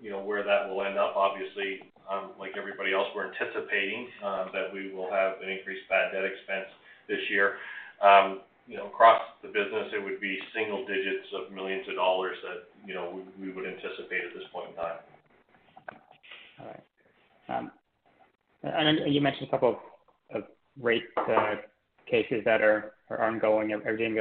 you 0.00 0.10
know, 0.10 0.20
where 0.20 0.44
that 0.44 0.68
will 0.68 0.84
end 0.84 0.98
up. 0.98 1.16
Obviously, 1.16 1.88
um, 2.04 2.36
like 2.38 2.52
everybody 2.56 2.92
else, 2.92 3.08
we're 3.16 3.32
anticipating 3.32 4.08
um, 4.22 4.52
that 4.52 4.68
we 4.72 4.92
will 4.92 5.10
have 5.10 5.40
an 5.40 5.48
increased 5.48 5.88
bad 5.88 6.12
debt 6.12 6.24
expense 6.24 6.68
this 7.08 7.20
year. 7.30 7.56
Um, 8.04 8.40
you 8.66 8.76
know, 8.76 8.86
across 8.86 9.20
the 9.42 9.48
business, 9.48 9.92
it 9.92 10.02
would 10.02 10.20
be 10.20 10.38
single 10.54 10.86
digits 10.86 11.28
of 11.36 11.52
millions 11.52 11.88
of 11.88 11.96
dollars 11.96 12.36
that, 12.44 12.68
you 12.86 12.94
know, 12.94 13.22
we 13.40 13.52
would 13.52 13.66
anticipate 13.66 14.24
at 14.24 14.32
this 14.34 14.44
point 14.52 14.70
in 14.70 14.76
time. 14.76 15.00
All 16.60 16.66
right. 16.66 16.84
And 18.64 19.12
you 19.14 19.20
mentioned 19.20 19.48
a 19.48 19.50
couple 19.50 19.78
of 20.34 20.42
rate 20.80 21.04
uh, 21.16 21.56
cases 22.10 22.42
that 22.44 22.60
are 22.62 22.94
ongoing, 23.10 23.72
everything 23.72 24.18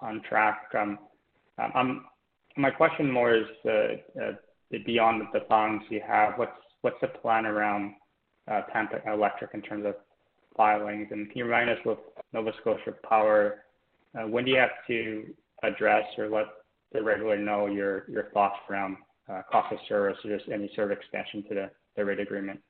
on 0.00 0.22
track. 0.28 0.72
Um 0.74 0.98
my 2.56 2.70
question 2.70 3.10
more 3.10 3.34
is 3.34 3.46
uh, 3.66 3.70
uh, 4.22 4.32
beyond 4.86 5.22
the 5.32 5.40
funds 5.48 5.84
you 5.90 6.00
have, 6.06 6.34
what's 6.36 6.52
what's 6.82 7.00
the 7.00 7.08
plan 7.08 7.46
around 7.46 7.94
Tampa 8.72 9.00
Electric 9.12 9.54
in 9.54 9.62
terms 9.62 9.84
of 9.86 9.94
filings? 10.56 11.08
And 11.10 11.28
can 11.28 11.38
you 11.38 11.44
remind 11.44 11.70
us 11.70 11.78
with 11.84 11.98
Nova 12.32 12.52
Scotia 12.60 12.94
Power, 13.08 13.64
when 14.28 14.44
do 14.44 14.52
you 14.52 14.58
have 14.58 14.70
to 14.86 15.26
address 15.62 16.04
or 16.18 16.28
let 16.28 16.46
the 16.92 17.02
regulator 17.02 17.42
know 17.42 17.66
your 17.66 18.04
your 18.08 18.30
thoughts 18.32 18.58
around 18.70 18.96
cost 19.50 19.72
of 19.72 19.78
service 19.88 20.18
or 20.24 20.36
just 20.36 20.48
any 20.50 20.70
sort 20.74 20.92
of 20.92 20.98
extension 20.98 21.42
to 21.48 21.54
the, 21.54 21.70
the 21.96 22.04
rate 22.04 22.20
agreement? 22.20 22.60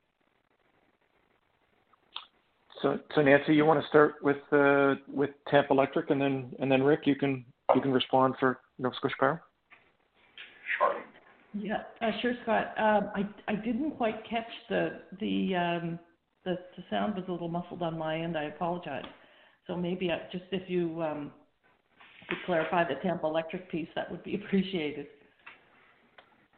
So, 2.83 2.99
so 3.15 3.23
Nancy, 3.23 3.55
you 3.55 3.65
want 3.65 3.81
to 3.81 3.89
start 3.89 4.17
with 4.23 4.37
uh, 4.53 4.95
with 5.09 5.31
Tampa 5.49 5.73
Electric, 5.73 6.11
and 6.11 6.21
then 6.21 6.53
and 6.59 6.71
then 6.71 6.83
Rick, 6.83 7.01
you 7.05 7.15
can 7.15 7.45
you 7.75 7.81
can 7.81 7.93
respond 7.93 8.35
for 8.41 8.61
Nova 8.79 8.95
Scotia 8.97 9.15
Power. 9.19 9.43
Sure. 10.79 11.03
Yeah, 11.55 11.83
uh, 12.03 12.11
sure, 12.21 12.35
Scott. 12.43 12.75
Um, 12.77 13.11
I 13.15 13.53
I 13.53 13.55
didn't 13.55 13.93
quite 13.93 14.29
catch 14.29 14.51
the 14.69 15.01
the 15.21 15.55
um, 15.55 15.99
the 16.45 16.59
the 16.77 16.85
sound 16.91 17.15
was 17.15 17.25
a 17.29 17.33
little 17.33 17.49
muffled 17.49 17.83
on 17.83 17.97
my 17.97 18.19
end. 18.19 18.37
I 18.37 18.45
apologize. 18.45 19.05
So 19.67 19.77
maybe 19.77 20.11
I, 20.11 20.19
just 20.33 20.45
if 20.51 20.69
you 20.69 21.01
um, 21.03 21.33
could 22.29 22.39
clarify 22.45 22.85
the 22.85 22.97
Tampa 23.03 23.27
Electric 23.27 23.71
piece, 23.71 23.89
that 23.95 24.11
would 24.11 24.23
be 24.25 24.35
appreciated. 24.45 25.07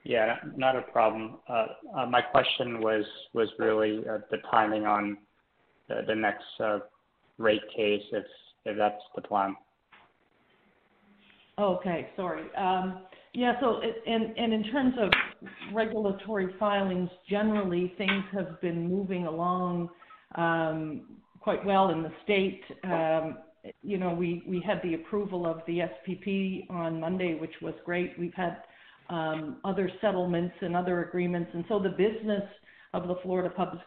Yeah, 0.03 0.37
not 0.57 0.77
a 0.77 0.83
problem. 0.83 1.39
Uh, 1.49 1.67
uh, 1.97 2.07
my 2.07 2.23
question 2.23 2.81
was 2.81 3.05
was 3.35 3.49
really 3.59 3.99
uh, 4.09 4.19
the 4.31 4.39
timing 4.51 4.87
on 4.87 5.19
the, 5.89 6.15
next 6.15 6.45
uh, 6.61 6.79
rate 7.39 7.63
case, 7.75 8.03
if 8.13 8.25
that's 8.77 9.03
the 9.15 9.23
plan. 9.23 9.55
Okay, 11.59 12.09
sorry. 12.17 12.45
Um, 12.57 13.03
yeah, 13.33 13.55
so 13.61 13.81
and 14.07 14.53
in 14.53 14.65
terms 14.73 14.95
of 14.99 15.11
regulatory 15.73 16.55
filings, 16.59 17.11
generally, 17.29 17.93
things 17.99 18.25
have 18.33 18.61
been 18.61 18.89
moving 18.89 19.27
along 19.27 19.89
um, 20.35 21.19
quite 21.41 21.65
well 21.65 21.91
in 21.91 22.03
the 22.03 22.13
state. 22.25 22.63
Um, 22.85 23.39
you 23.83 23.99
know, 23.99 24.13
we 24.13 24.63
had 24.67 24.81
the 24.83 24.95
approval 24.95 25.47
of 25.47 25.61
the 25.67 25.81
SPP 25.81 26.71
on 26.71 27.01
Monday, 27.01 27.35
which 27.35 27.55
was 27.63 27.75
great. 27.85 28.19
We've 28.19 28.35
had 28.35 28.59
other 29.11 29.91
settlements 30.01 30.55
and 30.61 30.77
other 30.77 31.05
agreements, 31.05 31.51
and 31.55 31.65
so 31.69 31.79
the 31.79 31.91
business 31.91 32.43
of 32.95 33.09
the 33.09 33.17
Florida 33.23 33.51
Public 33.55 33.83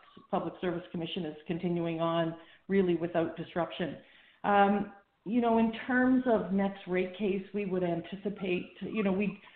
Service 0.62 0.84
Commission 0.92 1.26
is 1.26 1.36
continuing 1.48 2.02
on 2.02 2.36
really 2.68 2.96
without 2.96 3.36
disruption 3.36 3.96
um, 4.44 4.92
you 5.26 5.42
know, 5.42 5.58
in 5.60 5.72
terms 5.86 6.24
of 6.26 6.54
next 6.54 6.80
rate 6.88 7.18
case, 7.18 7.44
we 7.54 7.66
would 7.66 7.84
anticipate, 7.84 8.72
you 8.82 9.04
know, 9.04 9.12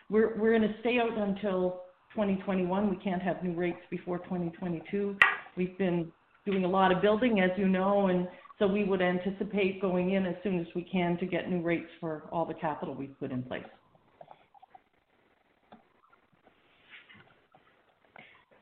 we're 0.10 0.38
we're 0.38 0.54
in 0.54 0.64
a 0.64 0.80
stay 0.82 1.00
out 1.00 1.18
until 1.18 1.84
2021. 2.14 2.90
We 2.90 2.98
can't 2.98 3.22
have 3.22 3.42
new 3.44 3.54
rates 3.54 3.80
before 3.90 4.20
2022. 4.20 5.16
We've 5.56 5.78
been 5.78 6.12
doing 6.46 6.66
a 6.66 6.70
lot 6.70 6.92
of 6.92 7.02
building, 7.02 7.40
as 7.40 7.52
you 7.58 7.68
know, 7.68 8.08
and 8.08 8.28
so 8.60 8.68
we 8.68 8.84
would 8.84 9.02
anticipate 9.02 9.82
going 9.82 10.12
in 10.12 10.26
as 10.26 10.36
soon 10.44 10.60
as 10.60 10.68
we 10.76 10.84
can 10.84 11.18
to 11.18 11.26
get 11.26 11.50
new 11.50 11.62
rates 11.62 11.90
for 12.00 12.24
all 12.32 12.46
the 12.46 12.54
capital 12.54 12.94
we've 12.94 13.18
put 13.20 13.32
in 13.32 13.42
place. 13.44 13.64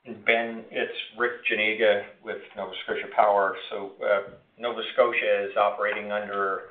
Ben, 0.06 0.66
it's 0.72 0.98
Rick 1.16 1.46
Janega 1.46 2.02
with 2.26 2.38
Nova 2.58 2.72
Scotia 2.84 3.06
Power. 3.16 3.56
So 3.70 3.92
uh, 4.04 4.32
Nova 4.58 4.82
Scotia 4.94 5.46
is 5.46 5.56
operating 5.56 6.12
under 6.12 6.62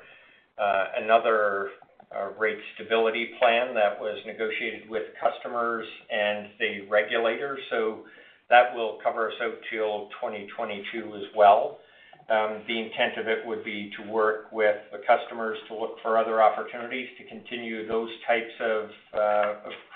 uh, 0.59 0.85
another 0.97 1.69
uh, 2.13 2.31
rate 2.37 2.59
stability 2.75 3.29
plan 3.39 3.73
that 3.73 3.97
was 3.97 4.19
negotiated 4.25 4.89
with 4.89 5.03
customers 5.15 5.87
and 6.11 6.47
the 6.59 6.85
regulators. 6.89 7.59
So 7.69 7.99
that 8.49 8.75
will 8.75 8.99
cover 9.01 9.29
us 9.29 9.35
out 9.41 9.55
till 9.71 10.09
2022 10.19 11.15
as 11.15 11.23
well. 11.33 11.77
Um, 12.29 12.63
the 12.67 12.79
intent 12.79 13.17
of 13.17 13.29
it 13.29 13.47
would 13.47 13.63
be 13.63 13.91
to 13.97 14.11
work 14.11 14.51
with 14.51 14.75
the 14.91 14.99
customers 15.07 15.57
to 15.69 15.75
look 15.75 15.95
for 16.03 16.17
other 16.17 16.43
opportunities 16.43 17.07
to 17.17 17.23
continue 17.29 17.87
those 17.87 18.09
types 18.27 18.51
of, 18.59 18.89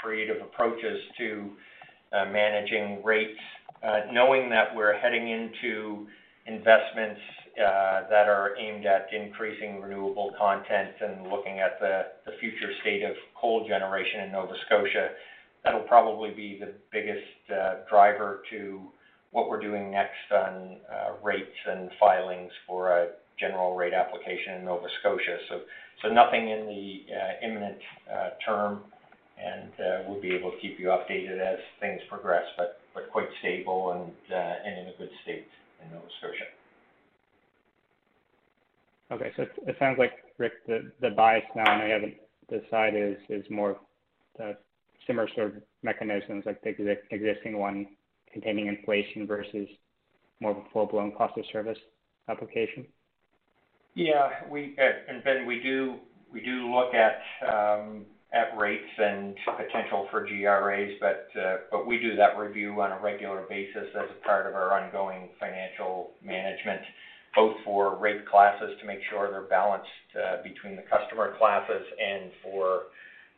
creative 0.01 0.37
approaches 0.41 0.99
to 1.17 1.49
managing 2.31 3.03
rates, 3.03 3.39
uh, 3.83 4.11
knowing 4.11 4.49
that 4.49 4.73
we're 4.73 4.97
heading 4.97 5.29
into 5.29 6.07
investments 6.47 7.19
uh, 7.55 8.07
that 8.09 8.27
are 8.27 8.55
aimed 8.57 8.85
at 8.85 9.07
increasing 9.13 9.81
renewable 9.81 10.33
content 10.37 10.91
and 11.01 11.27
looking 11.31 11.59
at 11.59 11.79
the, 11.79 12.03
future 12.39 12.71
state 12.81 13.01
of 13.01 13.15
coal 13.39 13.65
generation 13.65 14.21
in 14.25 14.31
Nova 14.33 14.53
Scotia. 14.65 15.11
That'll 15.63 15.87
probably 15.87 16.31
be 16.31 16.59
the 16.59 16.73
biggest 16.91 17.23
uh, 17.49 17.87
driver 17.89 18.43
to 18.51 18.81
what 19.31 19.49
we're 19.49 19.61
doing 19.61 19.89
next 19.89 20.29
on 20.31 20.77
uh, 20.91 21.13
rates 21.23 21.55
and 21.65 21.89
filings 21.97 22.51
for 22.67 22.89
a 22.91 23.07
general 23.39 23.75
rate 23.75 23.93
application 23.93 24.55
in 24.59 24.65
Nova 24.65 24.87
Scotia. 24.99 25.37
So, 25.49 26.09
nothing 26.09 26.49
in 26.49 26.67
the 26.67 27.05
uh, 27.15 27.47
imminent 27.47 27.79
uh, 28.13 28.29
term. 28.45 28.81
And 29.37 29.71
uh, 29.79 30.03
we'll 30.07 30.21
be 30.21 30.33
able 30.33 30.51
to 30.51 30.57
keep 30.59 30.79
you 30.79 30.87
updated 30.87 31.39
as 31.39 31.59
things 31.79 32.01
progress, 32.09 32.45
but 32.57 32.79
quite 33.11 33.27
stable 33.39 34.11
uh, 34.31 34.35
and 34.35 34.79
in 34.79 34.93
a 34.93 34.97
good 34.97 35.09
state 35.23 35.47
in 35.83 35.91
Nova 35.91 36.05
Scotia. 36.19 36.45
Okay. 39.11 39.31
So 39.35 39.45
it 39.67 39.75
sounds 39.79 39.97
like, 39.99 40.13
Rick, 40.37 40.53
the 40.67 41.09
bias 41.15 41.43
now, 41.55 41.63
and 41.63 41.69
I 41.69 41.77
know 41.77 41.85
you 41.85 41.93
haven't 41.93 42.15
decided, 42.49 43.17
is 43.29 43.45
more 43.49 43.77
the 44.37 44.57
similar 45.07 45.29
sort 45.35 45.55
of 45.55 45.63
mechanisms 45.83 46.43
like 46.45 46.61
the 46.61 46.97
existing 47.11 47.57
one 47.57 47.87
containing 48.31 48.67
inflation 48.67 49.27
versus 49.27 49.67
more 50.41 50.51
of 50.51 50.57
a 50.57 50.63
full-blown 50.73 51.13
cost 51.13 51.37
of 51.37 51.45
service 51.53 51.77
application. 52.27 52.85
Yeah. 53.93 54.29
Uh, 54.51 54.55
and 55.07 55.23
Ben, 55.23 55.45
we 55.45 55.61
do 55.61 55.99
look 56.33 56.93
at 56.93 57.21
um, 57.47 58.05
rates 58.57 58.91
and 58.97 59.35
potential 59.45 60.07
for 60.11 60.27
GRAs, 60.27 60.93
but 60.99 61.27
uh, 61.39 61.57
but 61.71 61.87
we 61.87 61.99
do 61.99 62.15
that 62.15 62.37
review 62.37 62.81
on 62.81 62.91
a 62.91 62.99
regular 63.01 63.43
basis 63.49 63.87
as 63.95 64.09
a 64.11 64.25
part 64.25 64.45
of 64.45 64.53
our 64.55 64.77
ongoing 64.79 65.29
financial 65.39 66.11
management, 66.23 66.81
both 67.33 67.55
for 67.63 67.97
rate 67.97 68.27
classes 68.27 68.71
to 68.81 68.85
make 68.85 68.99
sure 69.09 69.31
they're 69.31 69.43
balanced 69.43 69.87
uh, 70.15 70.43
between 70.43 70.75
the 70.75 70.83
customer 70.83 71.35
classes 71.37 71.83
and 71.99 72.31
for 72.43 72.83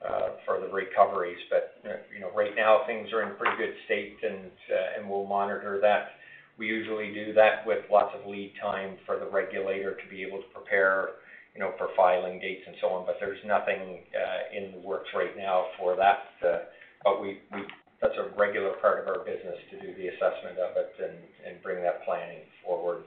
uh, 0.05 0.29
for 0.45 0.59
the 0.59 0.67
recoveries. 0.67 1.39
But, 1.49 1.73
you 2.13 2.19
know, 2.19 2.31
right 2.35 2.55
now 2.55 2.81
things 2.85 3.11
are 3.13 3.23
in 3.23 3.35
pretty 3.35 3.57
good 3.57 3.73
state 3.85 4.17
and, 4.23 4.51
and 4.95 5.09
we'll 5.09 5.25
monitor 5.25 5.79
that. 5.81 6.09
We 6.57 6.67
usually 6.67 7.13
do 7.13 7.33
that 7.33 7.65
with 7.65 7.79
lots 7.91 8.13
of 8.13 8.29
lead 8.29 8.53
time 8.61 8.97
for 9.05 9.17
the 9.17 9.25
regulator 9.25 9.95
to 9.95 10.09
be 10.09 10.23
able 10.23 10.39
to 10.39 10.47
prepare, 10.53 11.09
you 11.57 11.65
know, 11.65 11.73
for 11.81 11.89
filing 11.97 12.37
dates 12.37 12.61
and 12.69 12.75
so 12.79 12.93
on. 12.93 13.09
But 13.09 13.17
there's 13.19 13.41
nothing 13.41 14.05
uh, 14.13 14.41
in 14.53 14.77
the 14.77 14.81
works 14.85 15.09
right 15.17 15.33
now 15.33 15.73
for 15.81 15.97
that. 15.97 16.29
Uh, 16.37 16.69
but 17.03 17.17
we, 17.17 17.41
we 17.49 17.65
that's 17.97 18.13
a 18.13 18.29
regular 18.37 18.77
part 18.77 19.01
of 19.01 19.09
our 19.09 19.25
business 19.25 19.57
to 19.73 19.81
do 19.81 19.89
the 19.97 20.13
assessment 20.13 20.61
of 20.61 20.77
it 20.77 20.93
and 21.01 21.57
bring 21.63 21.81
that 21.81 22.05
planning 22.05 22.45
forward 22.61 23.01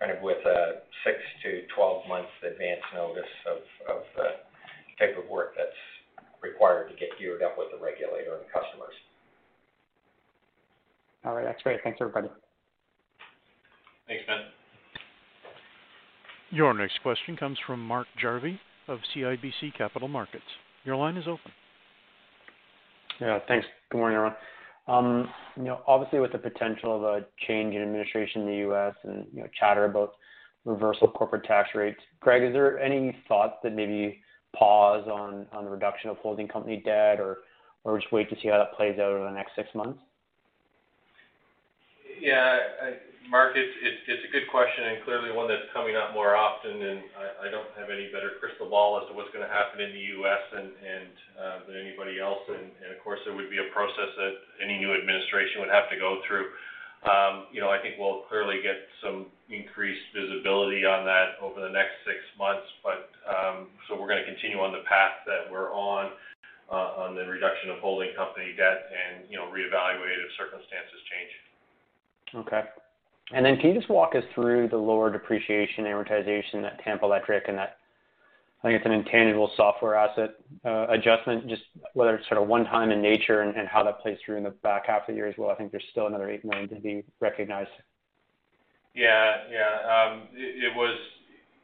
kind 0.00 0.10
of 0.10 0.22
with 0.22 0.40
a 0.46 0.80
six 1.04 1.20
to 1.44 1.62
12 1.76 2.08
months 2.08 2.32
advance 2.40 2.80
notice 2.96 3.28
of 3.46 4.00
the 4.16 4.40
type 4.98 5.14
of 5.20 5.28
work 5.28 5.52
that's 5.52 5.76
required 6.42 6.88
to 6.88 6.96
get 6.96 7.10
geared 7.20 7.42
up 7.42 7.54
with 7.58 7.68
the 7.70 7.78
regulator 7.78 8.40
and 8.40 8.48
customers. 8.48 8.96
All 11.24 11.34
right. 11.36 11.44
That's 11.44 11.62
great. 11.62 11.78
Thanks, 11.84 11.98
everybody. 12.00 12.28
Thanks, 14.08 14.24
Ben. 14.26 14.50
Your 16.52 16.74
next 16.74 17.00
question 17.02 17.34
comes 17.34 17.56
from 17.66 17.80
Mark 17.80 18.06
Jarvi 18.22 18.58
of 18.86 18.98
CIBC 19.16 19.74
Capital 19.76 20.06
Markets. 20.06 20.44
Your 20.84 20.96
line 20.96 21.16
is 21.16 21.26
open. 21.26 21.50
Yeah, 23.22 23.38
thanks. 23.48 23.66
Good 23.90 23.96
morning, 23.96 24.16
everyone. 24.16 24.36
Um, 24.86 25.30
you 25.56 25.62
know, 25.62 25.80
obviously 25.86 26.20
with 26.20 26.32
the 26.32 26.38
potential 26.38 26.94
of 26.94 27.02
a 27.04 27.26
change 27.48 27.74
in 27.74 27.80
administration 27.80 28.42
in 28.42 28.48
the 28.48 28.56
U.S. 28.56 28.92
and, 29.04 29.26
you 29.32 29.40
know, 29.40 29.48
chatter 29.58 29.86
about 29.86 30.12
reversal 30.66 31.08
of 31.08 31.14
corporate 31.14 31.44
tax 31.44 31.70
rates, 31.74 32.00
Greg, 32.20 32.42
is 32.42 32.52
there 32.52 32.78
any 32.78 33.16
thought 33.28 33.62
that 33.62 33.74
maybe 33.74 34.20
pause 34.54 35.08
on 35.08 35.46
on 35.52 35.64
the 35.64 35.70
reduction 35.70 36.10
of 36.10 36.18
holding 36.18 36.48
company 36.48 36.82
debt 36.84 37.18
or 37.18 37.38
just 37.98 38.12
wait 38.12 38.28
to 38.28 38.36
see 38.42 38.48
how 38.48 38.58
that 38.58 38.74
plays 38.76 38.98
out 38.98 39.10
over 39.10 39.24
the 39.24 39.34
next 39.34 39.52
six 39.56 39.70
months? 39.74 39.98
Yeah. 42.20 42.58
Mark, 43.30 43.54
it's 43.56 44.24
a 44.26 44.30
good 44.32 44.48
question 44.50 44.92
and 44.92 45.04
clearly 45.04 45.30
one 45.32 45.48
that's 45.48 45.66
coming 45.72 45.96
up 45.96 46.12
more 46.12 46.34
often, 46.36 46.74
and 46.74 47.00
I 47.40 47.50
don't 47.50 47.68
have 47.78 47.88
any 47.88 48.12
better 48.12 48.36
crystal 48.40 48.68
ball 48.68 49.00
as 49.00 49.08
to 49.08 49.12
what's 49.14 49.30
gonna 49.30 49.50
happen 49.50 49.80
in 49.80 49.92
the 49.92 50.04
U.S. 50.22 50.42
Uh, 50.52 51.58
than 51.66 51.76
anybody 51.76 52.20
else. 52.20 52.44
Of 52.48 52.98
course, 53.02 53.20
there 53.24 53.34
would 53.34 53.50
be 53.50 53.58
a 53.58 53.68
process 53.72 54.10
that 54.16 54.34
any 54.62 54.78
new 54.78 54.92
administration 54.94 55.64
would 55.64 55.72
have 55.72 55.88
to 55.90 55.98
go 55.98 56.20
through. 56.28 56.52
Um, 57.02 57.50
you 57.50 57.58
know, 57.58 57.66
I 57.66 57.82
think 57.82 57.98
we'll 57.98 58.22
clearly 58.30 58.62
get 58.62 58.78
some 59.02 59.26
increased 59.50 60.06
visibility 60.14 60.86
on 60.86 61.02
that 61.02 61.42
over 61.42 61.58
the 61.58 61.72
next 61.72 61.98
six 62.06 62.22
months. 62.38 62.68
Um, 63.26 63.74
so 63.88 63.98
we're 63.98 64.08
gonna 64.08 64.28
continue 64.28 64.62
on 64.62 64.70
the 64.70 64.86
path 64.86 65.24
that 65.26 65.50
we're 65.50 65.74
on 65.74 66.14
uh, 66.70 67.04
on 67.04 67.14
the 67.14 67.26
reduction 67.26 67.68
of 67.68 67.78
holding 67.84 68.14
company 68.16 68.56
debt 68.56 68.88
and, 68.88 69.28
you 69.28 69.36
know, 69.36 69.44
reevaluate 69.52 70.16
if 70.24 70.30
circumstances 70.40 71.00
change. 71.10 71.32
Okay. 72.46 72.64
And 73.32 73.44
then 73.44 73.56
can 73.56 73.70
you 73.70 73.74
just 73.74 73.88
walk 73.88 74.14
us 74.14 74.24
through 74.34 74.68
the 74.68 74.76
lower 74.76 75.10
depreciation 75.10 75.84
amortization 75.84 76.64
at 76.64 76.82
Tampa 76.84 77.04
Electric 77.04 77.48
and 77.48 77.56
that, 77.58 77.78
I 78.62 78.68
think 78.68 78.76
it's 78.76 78.86
an 78.86 78.92
intangible 78.92 79.50
software 79.56 79.96
asset 79.96 80.34
uh, 80.64 80.86
adjustment, 80.88 81.48
just 81.48 81.62
whether 81.94 82.14
it's 82.14 82.28
sort 82.28 82.40
of 82.40 82.46
one 82.46 82.64
time 82.64 82.90
in 82.90 83.02
nature 83.02 83.40
and 83.40 83.66
how 83.66 83.82
that 83.82 84.00
plays 84.00 84.18
through 84.24 84.36
in 84.36 84.44
the 84.44 84.50
back 84.50 84.86
half 84.86 85.02
of 85.02 85.06
the 85.08 85.14
year 85.14 85.26
as 85.26 85.34
well? 85.36 85.50
I 85.50 85.56
think 85.56 85.72
there's 85.72 85.84
still 85.90 86.06
another 86.06 86.30
8 86.30 86.44
million 86.44 86.68
to 86.68 86.76
be 86.76 87.02
recognized. 87.20 87.70
Yeah. 88.94 89.34
Yeah. 89.50 90.12
Um, 90.12 90.28
it 90.34 90.76
was, 90.76 90.96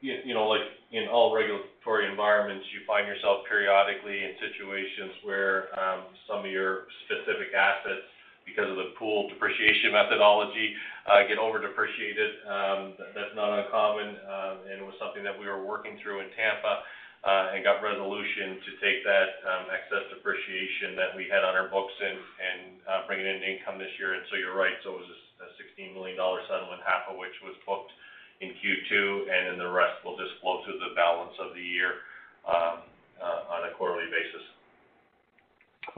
you 0.01 0.35
know, 0.35 0.49
like 0.49 0.63
in 0.91 1.07
all 1.09 1.35
regulatory 1.35 2.11
environments, 2.11 2.67
you 2.73 2.81
find 2.87 3.07
yourself 3.07 3.45
periodically 3.49 4.25
in 4.25 4.33
situations 4.41 5.13
where 5.23 5.69
um, 5.79 6.05
some 6.27 6.41
of 6.41 6.51
your 6.51 6.89
specific 7.05 7.53
assets, 7.55 8.09
because 8.49 8.71
of 8.71 8.77
the 8.81 8.97
pool 8.99 9.29
depreciation 9.29 9.93
methodology, 9.93 10.75
uh, 11.09 11.25
get 11.25 11.39
over-depreciated. 11.41 12.45
Um, 12.45 12.81
that's 13.17 13.33
not 13.33 13.49
uncommon, 13.53 14.21
um, 14.29 14.55
and 14.69 14.77
it 14.81 14.87
was 14.87 14.97
something 15.01 15.25
that 15.25 15.33
we 15.33 15.49
were 15.49 15.65
working 15.65 15.97
through 16.05 16.21
in 16.21 16.29
Tampa, 16.37 16.85
uh, 17.25 17.55
and 17.57 17.65
got 17.65 17.83
resolution 17.83 18.63
to 18.63 18.71
take 18.79 19.03
that 19.03 19.43
um, 19.43 19.65
excess 19.75 20.07
depreciation 20.13 20.95
that 20.95 21.17
we 21.17 21.27
had 21.27 21.43
on 21.43 21.57
our 21.57 21.67
books 21.67 21.93
and 21.99 22.79
uh, 22.87 23.03
bring 23.11 23.19
it 23.19 23.27
into 23.27 23.43
income 23.43 23.81
this 23.81 23.91
year. 23.99 24.15
And 24.15 24.23
so 24.31 24.39
You're 24.39 24.55
right. 24.55 24.77
So 24.87 24.95
It 24.95 25.03
was 25.03 25.11
a 25.43 25.49
16 25.59 25.99
million 25.99 26.15
dollar 26.15 26.39
settlement, 26.47 26.79
half 26.87 27.11
of 27.11 27.19
which 27.19 27.35
was 27.43 27.59
booked 27.67 27.91
in 28.39 28.55
Q2, 28.55 29.27
and 29.27 29.41
then 29.51 29.59
the 29.59 29.67
rest 29.67 29.99
will 30.07 30.15
just 30.15 30.39
flow 30.39 30.63
through 30.63 30.79
the 30.79 30.95
balance 30.95 31.35
of 31.43 31.59
the 31.59 31.65
year 31.65 32.07
on 32.47 33.67
a 33.67 33.75
quarterly 33.75 34.07
basis. 34.07 34.45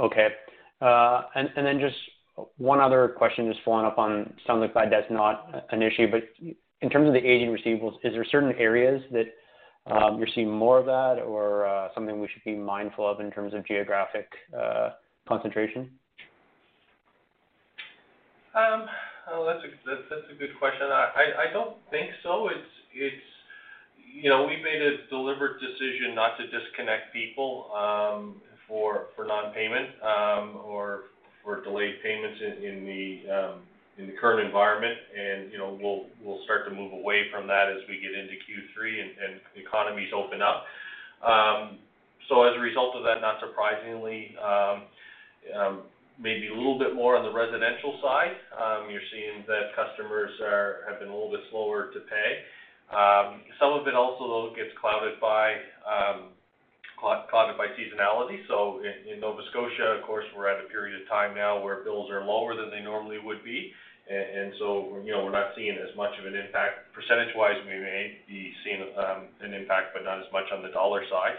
Okay. 0.00 0.28
And 0.80 1.52
and 1.52 1.66
Then 1.66 1.80
just 1.80 2.00
one 2.58 2.80
other 2.80 3.08
question, 3.08 3.50
just 3.50 3.64
following 3.64 3.86
up 3.86 3.98
on, 3.98 4.32
sounds 4.46 4.60
like 4.60 4.74
bad 4.74 4.90
debt's 4.90 5.06
not 5.10 5.66
an 5.70 5.82
issue, 5.82 6.10
but 6.10 6.22
in 6.82 6.90
terms 6.90 7.08
of 7.08 7.14
the 7.14 7.20
aging 7.20 7.48
receivables, 7.48 7.94
is 8.04 8.12
there 8.12 8.24
certain 8.24 8.52
areas 8.58 9.02
that 9.12 9.26
um, 9.86 10.18
you're 10.18 10.28
seeing 10.34 10.50
more 10.50 10.78
of 10.78 10.86
that 10.86 11.22
or 11.22 11.66
uh, 11.66 11.88
something 11.94 12.20
we 12.20 12.28
should 12.32 12.44
be 12.44 12.54
mindful 12.54 13.08
of 13.08 13.20
in 13.20 13.30
terms 13.30 13.54
of 13.54 13.66
geographic 13.66 14.28
uh, 14.56 14.90
concentration? 15.26 15.90
Um, 18.54 18.86
oh, 19.32 19.46
that's 19.46 19.64
a 19.64 20.34
good 20.34 20.58
question. 20.58 20.88
I 20.90 21.52
don't 21.52 21.76
think 21.90 22.10
so. 22.22 22.48
It's 22.94 23.14
you 24.12 24.28
know, 24.28 24.44
we 24.44 24.56
made 24.56 24.82
a 24.82 25.08
deliberate 25.08 25.60
decision 25.60 26.14
not 26.14 26.36
to 26.38 26.44
disconnect 26.46 27.12
people 27.12 27.70
um, 27.74 28.42
for 28.66 29.08
non-payment 29.18 29.90
or 30.64 31.04
delayed 31.58 31.98
payments 32.02 32.38
um, 32.38 33.66
in 33.98 34.06
the 34.06 34.14
current 34.20 34.46
environment. 34.46 34.94
And 35.10 35.50
you 35.50 35.58
know, 35.58 35.74
we'll 36.22 36.42
start 36.44 36.68
to 36.68 36.72
move 36.74 36.92
away 36.94 37.26
from 37.34 37.50
that 37.50 37.66
as 37.66 37.82
we 37.90 37.98
get 37.98 38.14
into 38.14 38.38
Q3 38.46 39.02
and 39.02 39.40
economies 39.58 40.14
open 40.14 40.38
up. 40.38 40.62
Um, 41.26 41.82
so 42.30 42.46
as 42.46 42.54
a 42.54 42.62
result 42.62 42.94
of 42.94 43.02
that, 43.02 43.20
not 43.20 43.42
surprisingly, 43.42 44.36
um, 44.38 45.82
maybe 46.20 46.46
a 46.46 46.54
little 46.54 46.78
bit 46.78 46.94
more 46.94 47.16
on 47.16 47.24
the 47.26 47.32
residential 47.32 47.98
side, 48.00 48.38
you're 48.88 49.02
seeing 49.10 49.42
that 49.50 49.74
customers 49.74 50.30
have 50.86 51.00
been 51.00 51.08
a 51.08 51.12
little 51.12 51.30
bit 51.30 51.42
slower 51.50 51.90
to 51.92 52.00
pay. 52.06 52.30
Some 53.58 53.74
of 53.74 53.86
it 53.88 53.94
also 53.94 54.30
though 54.30 54.52
gets 54.54 54.70
clouded 54.80 55.18
by 55.20 55.58
seasonality. 57.78 58.46
So 58.48 58.80
in 58.84 59.20
Nova 59.20 59.42
Scotia, 59.50 59.96
of 59.98 60.04
course, 60.06 60.24
we're 60.36 60.48
at 60.48 60.64
a 60.64 60.68
period 60.68 61.00
of 61.00 61.08
time 61.08 61.34
now 61.34 61.62
where 61.62 61.82
bills 61.82 62.10
are 62.10 62.24
lower 62.24 62.54
than 62.56 62.70
they 62.70 62.82
normally 62.82 63.18
would 63.18 63.44
be. 63.44 63.72
And 64.10 64.52
so, 64.58 64.98
you 65.04 65.12
know, 65.12 65.24
we're 65.24 65.30
not 65.30 65.54
seeing 65.54 65.78
as 65.78 65.94
much 65.96 66.10
of 66.18 66.26
an 66.26 66.34
impact. 66.34 66.90
Percentage-wise, 66.94 67.62
we 67.64 67.78
may 67.78 68.18
be 68.26 68.52
seeing 68.64 68.82
an 68.82 69.54
impact, 69.54 69.94
but 69.94 70.02
not 70.02 70.18
as 70.18 70.26
much 70.32 70.50
on 70.52 70.62
the 70.62 70.70
dollar 70.70 71.02
side. 71.06 71.38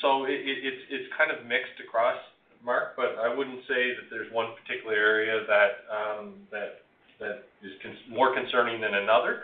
So 0.00 0.26
it's 0.28 0.82
it's 0.90 1.08
kind 1.18 1.30
of 1.32 1.44
mixed 1.46 1.80
across, 1.82 2.20
Mark, 2.62 2.94
but 2.94 3.18
I 3.18 3.34
wouldn't 3.34 3.66
say 3.66 3.96
that 3.98 4.06
there's 4.10 4.30
one 4.32 4.54
particular 4.62 4.94
area 4.94 5.42
that 5.48 5.72
um, 5.90 6.34
that 6.52 6.86
that 7.18 7.44
is 7.62 7.72
more 8.08 8.34
concerning 8.34 8.80
than 8.80 8.94
another. 8.94 9.42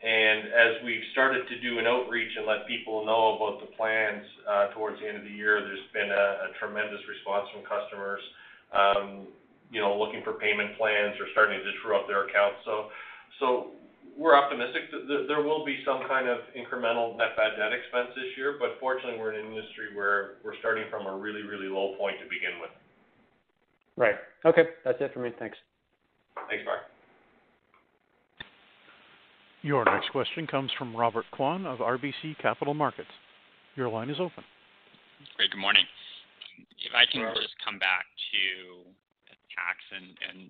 And 0.00 0.48
as 0.48 0.80
we've 0.80 1.04
started 1.12 1.44
to 1.48 1.60
do 1.60 1.78
an 1.78 1.86
outreach 1.86 2.32
and 2.36 2.48
let 2.48 2.64
people 2.64 3.04
know 3.04 3.36
about 3.36 3.60
the 3.60 3.68
plans 3.76 4.24
uh, 4.48 4.72
towards 4.72 4.96
the 5.00 5.06
end 5.06 5.20
of 5.20 5.24
the 5.24 5.36
year, 5.36 5.60
there's 5.60 5.88
been 5.92 6.08
a 6.08 6.56
tremendous 6.56 7.04
response 7.04 7.52
from 7.52 7.60
customers, 7.68 8.20
um, 8.72 9.28
you 9.68 9.76
know, 9.76 9.92
looking 10.00 10.24
for 10.24 10.40
payment 10.40 10.72
plans 10.80 11.20
or 11.20 11.28
starting 11.36 11.60
to 11.60 11.72
true 11.84 11.92
up 12.00 12.08
their 12.08 12.24
accounts. 12.24 12.64
So, 12.64 12.88
so 13.44 13.76
we're 14.16 14.32
optimistic 14.32 14.88
that 14.88 15.28
there 15.28 15.44
will 15.44 15.68
be 15.68 15.84
some 15.84 16.00
kind 16.08 16.32
of 16.32 16.48
incremental 16.56 17.16
net 17.20 17.36
bad 17.36 17.60
debt 17.60 17.76
expense 17.76 18.16
this 18.16 18.32
year, 18.40 18.56
but 18.56 18.80
fortunately, 18.80 19.20
we're 19.20 19.36
in 19.36 19.44
an 19.44 19.52
industry 19.52 19.92
where 19.92 20.40
we're 20.40 20.56
starting 20.64 20.84
from 20.88 21.06
a 21.06 21.14
really, 21.14 21.44
really 21.44 21.68
low 21.68 21.92
point 22.00 22.16
to 22.20 22.26
begin 22.28 22.56
with. 22.56 22.72
Right. 24.00 24.16
Okay. 24.48 24.72
That's 24.84 24.96
it 25.00 25.12
for 25.12 25.20
me. 25.20 25.28
Thanks. 25.38 25.60
Thanks, 26.48 26.64
Mark. 26.64 26.88
Your 29.62 29.84
next 29.84 30.10
question 30.10 30.46
comes 30.46 30.70
from 30.78 30.96
Robert 30.96 31.26
Kwan 31.32 31.66
of 31.66 31.78
RBC 31.80 32.38
Capital 32.40 32.72
Markets. 32.72 33.10
Your 33.76 33.88
line 33.88 34.08
is 34.08 34.18
open. 34.18 34.44
Great. 35.36 35.50
Good 35.50 35.60
morning. 35.60 35.84
If 36.80 36.96
I 36.96 37.04
can 37.04 37.28
just 37.36 37.54
come 37.64 37.78
back 37.78 38.08
to 38.32 38.88
tax 39.52 39.76
and 39.92 40.48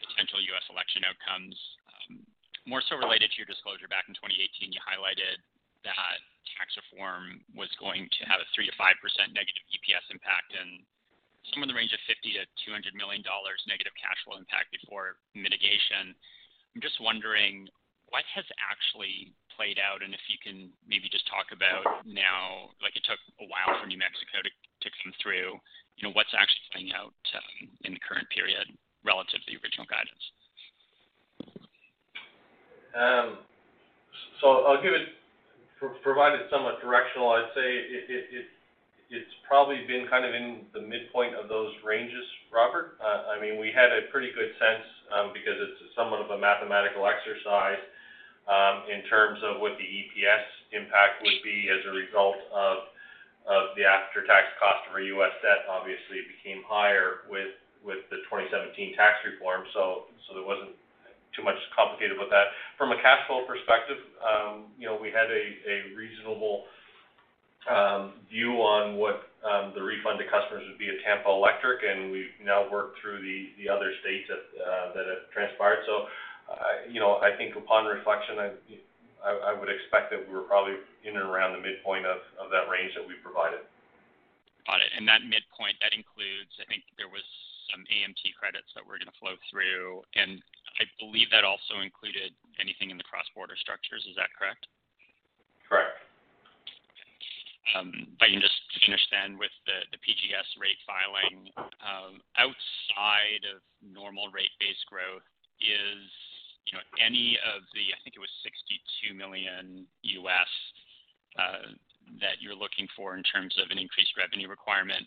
potential 0.00 0.40
U.S. 0.56 0.64
election 0.72 1.04
outcomes. 1.04 1.56
Um, 1.92 2.24
more 2.64 2.80
so 2.88 2.96
related 2.96 3.28
to 3.32 3.36
your 3.36 3.48
disclosure 3.48 3.86
back 3.90 4.08
in 4.08 4.16
2018, 4.16 4.72
you 4.72 4.80
highlighted 4.80 5.38
that 5.84 6.18
tax 6.56 6.74
reform 6.80 7.44
was 7.52 7.70
going 7.78 8.08
to 8.08 8.22
have 8.26 8.42
a 8.42 8.48
3%-5% 8.56 8.72
negative 9.36 9.64
EPS 9.76 10.08
impact 10.10 10.50
and 10.56 10.82
somewhere 11.52 11.68
in 11.68 11.72
the 11.72 11.78
range 11.78 11.94
of 11.94 12.02
$50 12.10 12.26
million-$200 12.26 12.96
million 12.96 13.22
negative 13.70 13.94
cash 13.94 14.18
flow 14.26 14.40
impact 14.40 14.74
before 14.74 15.20
mitigation. 15.36 16.10
I'm 16.74 16.82
just 16.82 16.98
wondering 16.98 17.70
what 18.16 18.24
has 18.32 18.48
actually 18.56 19.36
played 19.52 19.76
out, 19.76 20.00
and 20.00 20.16
if 20.16 20.24
you 20.32 20.40
can 20.40 20.72
maybe 20.88 21.04
just 21.12 21.28
talk 21.28 21.52
about 21.52 21.84
now, 22.08 22.72
like 22.80 22.96
it 22.96 23.04
took 23.04 23.20
a 23.44 23.46
while 23.52 23.76
for 23.76 23.84
New 23.84 24.00
Mexico 24.00 24.40
to 24.40 24.48
to 24.48 24.88
come 25.04 25.12
through, 25.20 25.60
you 26.00 26.02
know, 26.08 26.16
what's 26.16 26.32
actually 26.32 26.64
playing 26.72 26.96
out 26.96 27.12
um, 27.36 27.68
in 27.84 27.92
the 27.92 28.00
current 28.00 28.24
period 28.32 28.72
relative 29.04 29.44
to 29.44 29.48
the 29.52 29.60
original 29.60 29.84
guidance? 29.84 30.24
Um, 32.96 33.28
so 34.40 34.64
I'll 34.64 34.80
give 34.80 34.96
it, 34.96 35.12
provide 36.00 36.40
it 36.40 36.48
somewhat 36.48 36.80
directional. 36.80 37.36
I'd 37.36 37.52
say 37.52 37.68
it 37.68 38.48
it's 39.10 39.34
probably 39.46 39.86
been 39.86 40.10
kind 40.10 40.26
of 40.26 40.34
in 40.34 40.66
the 40.74 40.82
midpoint 40.82 41.38
of 41.38 41.48
those 41.48 41.70
ranges, 41.86 42.26
Robert. 42.50 42.98
Uh, 42.98 43.30
I 43.30 43.40
mean, 43.40 43.60
we 43.60 43.70
had 43.70 43.94
a 43.94 44.10
pretty 44.10 44.34
good 44.34 44.50
sense, 44.58 44.82
um, 45.14 45.30
because 45.30 45.54
it's 45.54 45.94
somewhat 45.94 46.18
of 46.18 46.30
a 46.34 46.38
mathematical 46.38 47.06
exercise, 47.06 47.78
Um, 48.46 48.86
in 48.86 49.02
terms 49.10 49.42
of 49.42 49.58
what 49.58 49.74
the 49.74 49.82
EPS 49.82 50.46
impact 50.70 51.18
would 51.26 51.42
be 51.42 51.66
as 51.66 51.82
a 51.82 51.90
result 51.90 52.38
of 52.54 52.86
the 53.74 53.82
after-tax 53.82 54.54
cost 54.58 54.86
of 54.86 54.94
our 54.94 55.02
U.S. 55.18 55.34
debt 55.42 55.66
obviously 55.66 56.22
became 56.30 56.62
higher 56.66 57.26
with 57.30 57.54
the 57.82 58.22
2017 58.30 58.94
tax 58.94 59.18
reform. 59.26 59.66
So 59.74 60.10
there 60.34 60.46
wasn't 60.46 60.78
too 61.34 61.44
much 61.44 61.58
complicated 61.76 62.16
with 62.18 62.30
that. 62.30 62.54
From 62.78 62.90
a 62.90 62.98
cash 63.02 63.26
flow 63.28 63.44
perspective, 63.44 64.00
um, 64.24 64.72
you 64.80 64.88
know, 64.88 64.96
we 64.96 65.12
had 65.12 65.28
a 65.28 65.92
reasonable 65.94 66.64
um, 67.68 68.22
view 68.30 68.62
on 68.62 68.96
what 68.96 69.26
the 69.76 69.82
refund 69.82 70.18
to 70.18 70.26
customers 70.26 70.64
would 70.66 70.80
be 70.80 70.88
at 70.88 70.98
Tampa 71.04 71.28
Electric, 71.28 71.84
and 71.84 72.10
we've 72.10 72.32
now 72.42 72.64
worked 72.70 72.98
through 72.98 73.20
the 73.20 73.68
other 73.68 73.92
states 74.00 74.26
that 74.32 74.42
uh, 74.58 74.96
have 74.96 75.28
transpired. 75.30 75.84
You 76.90 77.00
know, 77.00 77.18
I 77.18 77.34
think 77.36 77.56
upon 77.56 77.86
reflection, 77.86 78.38
I 78.38 79.52
would 79.52 79.68
expect 79.68 80.10
that 80.14 80.22
we 80.22 80.32
were 80.34 80.46
probably 80.46 80.78
in 81.02 81.18
and 81.18 81.26
around 81.26 81.58
the 81.58 81.62
midpoint 81.62 82.06
of 82.06 82.22
that 82.50 82.70
range 82.70 82.94
that 82.94 83.06
we 83.06 83.14
provided. 83.22 83.66
Got 84.66 84.82
it. 84.82 84.90
And 84.98 85.06
that 85.06 85.22
midpoint, 85.22 85.78
that 85.82 85.94
includes, 85.94 86.50
I 86.58 86.66
think 86.66 86.82
there 86.98 87.10
was 87.10 87.22
some 87.70 87.82
AMT 87.90 88.22
credits 88.38 88.70
that 88.74 88.86
were 88.86 88.98
gonna 88.98 89.14
flow 89.18 89.34
through, 89.50 90.02
and 90.14 90.42
I 90.78 90.86
believe 91.02 91.30
that 91.34 91.42
also 91.42 91.82
included 91.82 92.34
anything 92.58 92.90
in 92.90 92.98
the 92.98 93.06
cross-border 93.06 93.58
structures. 93.58 94.06
Is 94.06 94.14
that 94.14 94.30
correct? 94.38 94.66
Correct. 95.66 95.98
Um, 97.74 97.90
if 98.14 98.22
I 98.22 98.30
can 98.30 98.38
just 98.38 98.54
finish 98.86 99.02
then 99.10 99.38
with 99.38 99.50
the 99.66 99.98
PGS 99.98 100.54
rate 100.62 100.78
filing. 100.86 101.50
Um, 101.82 102.22
outside 102.38 103.42
of 103.50 103.58
normal 103.82 104.30
rate-based 104.30 104.86
growth, 104.86 105.26
is, 105.58 106.06
you 106.66 106.74
know, 106.74 106.84
any 106.98 107.38
of 107.46 107.62
the, 107.74 107.94
I 107.94 107.98
think 108.02 108.18
it 108.18 108.22
was 108.22 108.32
$62 108.42 109.14
million 109.14 109.86
uh, 111.38 111.70
that 112.20 112.36
you're 112.40 112.58
looking 112.58 112.88
for 112.96 113.14
in 113.14 113.22
terms 113.22 113.54
of 113.62 113.70
an 113.70 113.78
increased 113.78 114.14
revenue 114.18 114.48
requirement, 114.48 115.06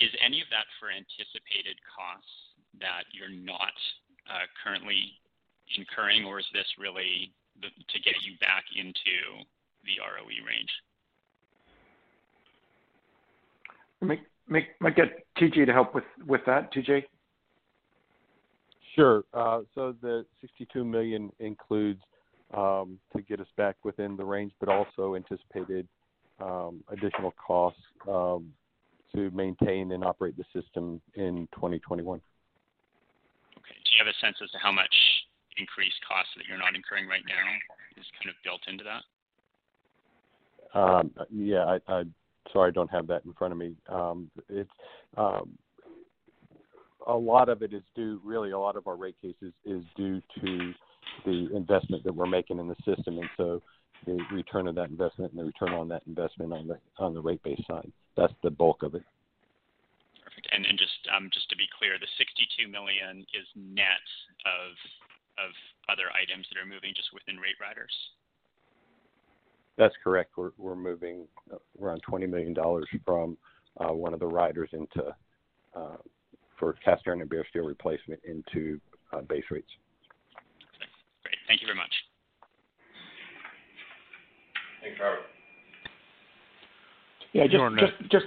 is 0.00 0.10
any 0.24 0.42
of 0.42 0.48
that 0.50 0.66
for 0.78 0.90
anticipated 0.90 1.78
costs 1.86 2.30
that 2.80 3.06
you're 3.14 3.32
not 3.32 3.74
uh, 4.28 4.44
currently 4.62 5.14
incurring, 5.74 6.24
or 6.24 6.38
is 6.38 6.46
this 6.52 6.66
really 6.78 7.32
to 7.62 7.98
get 8.00 8.14
you 8.22 8.36
back 8.38 8.64
into 8.76 9.46
the 9.84 9.96
ROE 10.02 10.42
range? 10.44 10.70
Might 14.80 14.96
get 14.96 15.26
TJ 15.38 15.66
to 15.66 15.72
help 15.72 15.94
with 15.94 16.40
that. 16.46 16.72
TJ? 16.72 17.04
Sure. 18.96 19.24
Uh, 19.34 19.60
so 19.74 19.94
the 20.00 20.24
62 20.40 20.84
million 20.84 21.30
includes 21.38 22.00
um, 22.54 22.98
to 23.14 23.22
get 23.22 23.40
us 23.40 23.46
back 23.56 23.76
within 23.84 24.16
the 24.16 24.24
range, 24.24 24.52
but 24.58 24.70
also 24.70 25.14
anticipated 25.14 25.86
um, 26.40 26.82
additional 26.88 27.32
costs 27.32 27.80
um, 28.08 28.52
to 29.14 29.30
maintain 29.32 29.92
and 29.92 30.02
operate 30.02 30.34
the 30.36 30.44
system 30.58 31.00
in 31.14 31.46
2021. 31.54 32.20
Okay. 33.58 33.74
Do 33.84 33.90
you 33.92 33.98
have 33.98 34.08
a 34.08 34.16
sense 34.24 34.36
as 34.42 34.50
to 34.52 34.58
how 34.58 34.72
much 34.72 34.94
increased 35.58 35.96
costs 36.06 36.32
that 36.36 36.44
you're 36.48 36.58
not 36.58 36.74
incurring 36.74 37.06
right 37.06 37.24
now 37.26 38.00
is 38.00 38.06
kind 38.18 38.30
of 38.30 38.36
built 38.44 38.60
into 38.66 38.84
that? 38.84 39.02
Yeah. 41.30 41.78
I 41.88 42.04
sorry, 42.52 42.68
I 42.68 42.72
don't 42.72 42.90
have 42.90 43.06
that 43.08 43.24
in 43.24 43.32
front 43.34 43.52
of 43.52 43.58
me. 43.58 43.74
A 47.06 47.14
lot 47.14 47.48
of 47.48 47.62
it 47.62 47.72
is 47.72 47.82
due, 47.94 48.20
really, 48.24 48.50
a 48.50 48.58
lot 48.58 48.76
of 48.76 48.86
our 48.86 48.96
rate 48.96 49.16
cases 49.22 49.52
is 49.64 49.82
due 49.96 50.20
to 50.40 50.72
the 51.24 51.48
investment 51.54 52.02
that 52.04 52.14
we're 52.14 52.26
making 52.26 52.58
in 52.58 52.68
the 52.68 52.76
system, 52.84 53.18
and 53.18 53.28
so 53.36 53.62
the 54.06 54.18
return 54.32 54.66
of 54.66 54.74
that 54.74 54.90
investment 54.90 55.32
and 55.32 55.40
the 55.40 55.44
return 55.44 55.72
on 55.72 55.88
that 55.88 56.02
investment 56.06 56.52
on 56.52 56.66
the 56.66 56.78
on 56.98 57.14
the 57.14 57.20
rate 57.20 57.42
base 57.42 57.62
side. 57.68 57.90
That's 58.16 58.32
the 58.42 58.50
bulk 58.50 58.82
of 58.82 58.94
it. 58.94 59.02
Perfect. 60.22 60.48
And 60.52 60.64
then 60.64 60.76
um, 61.16 61.30
just 61.32 61.48
to 61.50 61.56
be 61.56 61.66
clear, 61.78 61.98
the 61.98 62.10
62 62.18 62.68
million 62.68 63.24
is 63.32 63.46
net 63.54 64.04
of 64.44 64.74
other 65.88 66.10
items 66.10 66.46
that 66.50 66.60
are 66.60 66.66
moving 66.66 66.92
just 66.94 67.12
within 67.12 67.36
rate 67.36 67.56
riders? 67.60 67.92
That's 69.78 69.94
correct. 70.02 70.32
We're 70.36 70.74
moving 70.74 71.26
around 71.80 72.02
$20 72.08 72.28
million 72.28 72.54
from 73.04 73.36
uh, 73.78 73.92
one 73.92 74.14
of 74.14 74.20
the 74.20 74.26
riders 74.26 74.70
into 74.72 75.14
uh, 75.74 75.96
for 76.58 76.72
cast 76.84 77.02
iron 77.06 77.20
and 77.20 77.30
bare 77.30 77.46
steel 77.50 77.64
replacement 77.64 78.20
into 78.24 78.80
uh, 79.12 79.20
base 79.22 79.44
rates. 79.50 79.68
Great. 81.22 81.36
Thank 81.48 81.60
you 81.60 81.66
very 81.66 81.76
much. 81.76 81.92
Thanks, 84.82 84.98
Robert. 85.00 85.20
Yeah, 87.32 87.46
just 88.10 88.26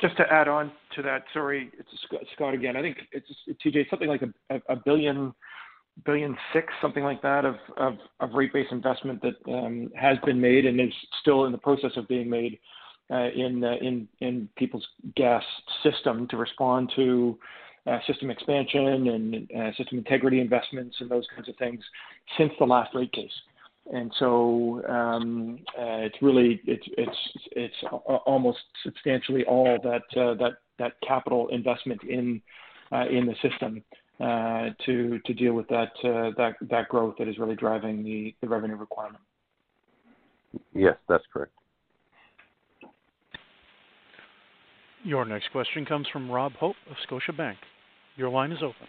just 0.00 0.16
to 0.18 0.32
add 0.32 0.46
on 0.46 0.70
to 0.94 1.02
that. 1.02 1.24
Sorry, 1.32 1.70
it's 1.78 1.88
Scott 2.34 2.54
again. 2.54 2.76
I 2.76 2.82
think 2.82 2.98
it's 3.10 3.26
TJ, 3.64 3.90
something 3.90 4.08
like 4.08 4.22
$1.6 4.50 4.84
billion, 6.04 6.36
something 6.80 7.02
like 7.02 7.22
that, 7.22 7.44
of 7.44 8.30
rate 8.34 8.52
base 8.52 8.68
investment 8.70 9.20
that 9.22 9.52
um, 9.52 9.90
has 9.96 10.16
been 10.24 10.40
made 10.40 10.64
and 10.64 10.80
is 10.80 10.92
still 11.20 11.46
in 11.46 11.52
the 11.52 11.58
process 11.58 11.90
of 11.96 12.06
being 12.06 12.30
made 12.30 12.58
Uh, 13.08 13.28
in 13.36 13.62
uh, 13.62 13.76
in, 13.80 14.08
in 14.18 14.48
Peoples 14.56 14.84
Gas 15.14 15.44
system 15.84 16.26
to 16.26 16.36
respond 16.36 16.90
to 16.96 17.38
uh, 17.86 17.98
system 18.04 18.30
expansion 18.30 19.06
and 19.06 19.74
system 19.76 19.98
integrity 19.98 20.40
investments 20.40 20.96
and 20.98 21.08
those 21.08 21.24
kinds 21.32 21.48
of 21.48 21.54
things 21.54 21.84
since 22.36 22.50
the 22.58 22.64
last 22.64 22.92
rate 22.96 23.12
case. 23.12 23.30
And 23.92 24.12
so 24.18 24.82
um, 24.88 25.60
it's 25.78 26.20
really 26.20 26.60
almost 28.26 28.58
substantially 28.82 29.44
all 29.44 29.78
that 29.84 30.02
that 30.12 30.54
that 30.80 30.94
capital 31.06 31.46
investment 31.50 32.02
in 32.02 32.42
in 32.90 33.26
the 33.26 33.36
system 33.40 33.84
to 34.18 35.20
to 35.24 35.32
deal 35.32 35.52
with 35.52 35.68
that 35.68 35.92
that 36.02 36.54
that 36.60 36.88
growth 36.88 37.14
that 37.20 37.28
is 37.28 37.38
really 37.38 37.54
driving 37.54 38.02
the, 38.02 38.34
the 38.40 38.48
revenue 38.48 38.74
requirement. 38.74 39.22
Yes, 40.74 40.96
that's 41.08 41.24
correct. 41.32 41.52
Your 45.06 45.24
next 45.24 45.52
question 45.52 45.86
comes 45.86 46.08
from 46.12 46.28
Rob 46.28 46.54
Hope 46.54 46.74
of 46.90 46.96
Scotiabank. 47.08 47.54
Your 48.16 48.28
line 48.28 48.50
is 48.50 48.58
open. 48.60 48.88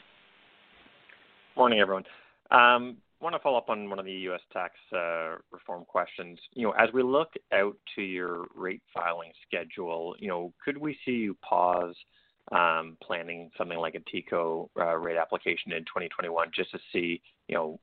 Morning, 1.55 1.79
everyone. 1.79 2.05
Um, 2.49 2.97
Want 3.21 3.35
to 3.35 3.39
follow 3.39 3.59
up 3.59 3.69
on 3.69 3.87
one 3.87 3.99
of 3.99 4.05
the 4.05 4.11
U.S. 4.11 4.41
tax 4.51 4.73
uh, 4.95 5.35
reform 5.51 5.85
questions. 5.85 6.39
You 6.53 6.67
know, 6.67 6.71
as 6.71 6.89
we 6.91 7.03
look 7.03 7.33
out 7.53 7.75
to 7.95 8.01
your 8.01 8.45
rate 8.55 8.81
filing 8.95 9.31
schedule, 9.47 10.15
you 10.17 10.27
know, 10.27 10.53
could 10.63 10.77
we 10.77 10.97
see 11.05 11.11
you 11.11 11.37
pause 11.47 11.95
um, 12.51 12.97
planning 13.01 13.51
something 13.55 13.77
like 13.77 13.93
a 13.93 13.99
TECO 13.99 14.69
uh, 14.79 14.95
rate 14.97 15.17
application 15.17 15.71
in 15.71 15.81
2021 15.81 16.49
just 16.55 16.71
to 16.71 16.79
see, 16.91 17.21
you 17.47 17.55
know, 17.55 17.79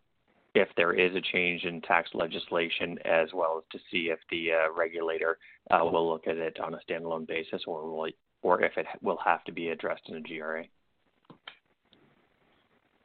if 0.54 0.68
there 0.76 0.92
is 0.92 1.14
a 1.14 1.20
change 1.20 1.64
in 1.64 1.80
tax 1.82 2.10
legislation, 2.14 2.98
as 3.04 3.28
well 3.34 3.58
as 3.58 3.64
to 3.72 3.78
see 3.90 4.10
if 4.10 4.18
the 4.30 4.52
uh, 4.52 4.72
regulator 4.76 5.38
uh, 5.70 5.84
will 5.84 6.08
look 6.08 6.26
at 6.26 6.36
it 6.36 6.58
on 6.60 6.74
a 6.74 6.78
standalone 6.88 7.26
basis 7.26 7.62
or 7.66 8.62
if 8.62 8.76
it 8.76 8.86
will 9.02 9.18
have 9.24 9.42
to 9.44 9.52
be 9.52 9.68
addressed 9.68 10.08
in 10.08 10.16
a 10.16 10.20
GRA. 10.20 10.64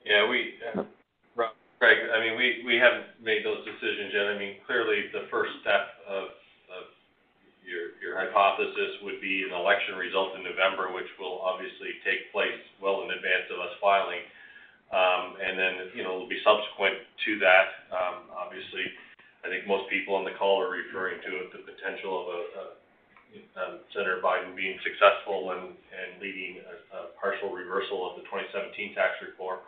Yeah, 0.05 0.29
we, 0.29 0.53
uh, 0.75 0.83
Greg, 1.79 1.97
I 2.13 2.19
mean, 2.19 2.35
we 2.35 2.63
we 2.65 2.75
haven't 2.75 3.07
made 3.23 3.45
those 3.45 3.63
decisions 3.63 4.11
yet. 4.13 4.27
I 4.27 4.37
mean, 4.37 4.55
clearly 4.67 5.07
the 5.13 5.27
first 5.31 5.51
step 5.61 5.95
of 6.07 6.29
your 7.69 7.93
your 8.01 8.17
hypothesis 8.17 8.97
would 9.05 9.21
be 9.21 9.45
an 9.45 9.53
election 9.53 9.93
result 9.93 10.33
in 10.33 10.41
November, 10.41 10.89
which 10.89 11.07
will 11.21 11.37
obviously 11.45 12.01
take 12.01 12.33
place 12.33 12.57
well 12.81 13.05
in 13.05 13.13
advance 13.13 13.45
of 13.53 13.61
us 13.61 13.77
filing. 13.77 14.25
Um, 14.89 15.37
and 15.37 15.53
then, 15.53 15.73
you 15.93 16.01
know, 16.01 16.17
it'll 16.17 16.31
be 16.31 16.41
subsequent 16.41 16.97
to 17.25 17.31
that. 17.45 17.67
Um, 17.93 18.25
obviously, 18.33 18.89
I 19.45 19.47
think 19.47 19.69
most 19.69 19.85
people 19.89 20.17
on 20.17 20.25
the 20.25 20.33
call 20.33 20.57
are 20.57 20.73
referring 20.73 21.21
to 21.21 21.31
the 21.53 21.61
potential 21.61 22.25
of 22.25 22.25
a 22.33 22.65
um, 23.61 23.85
Senator 23.93 24.17
Biden 24.25 24.57
being 24.57 24.81
successful 24.81 25.53
and 25.53 25.77
leading 26.17 26.65
a 26.65 27.13
partial 27.21 27.53
reversal 27.53 28.09
of 28.09 28.17
the 28.17 28.25
2017 28.25 28.97
tax 28.97 29.21
reform. 29.21 29.61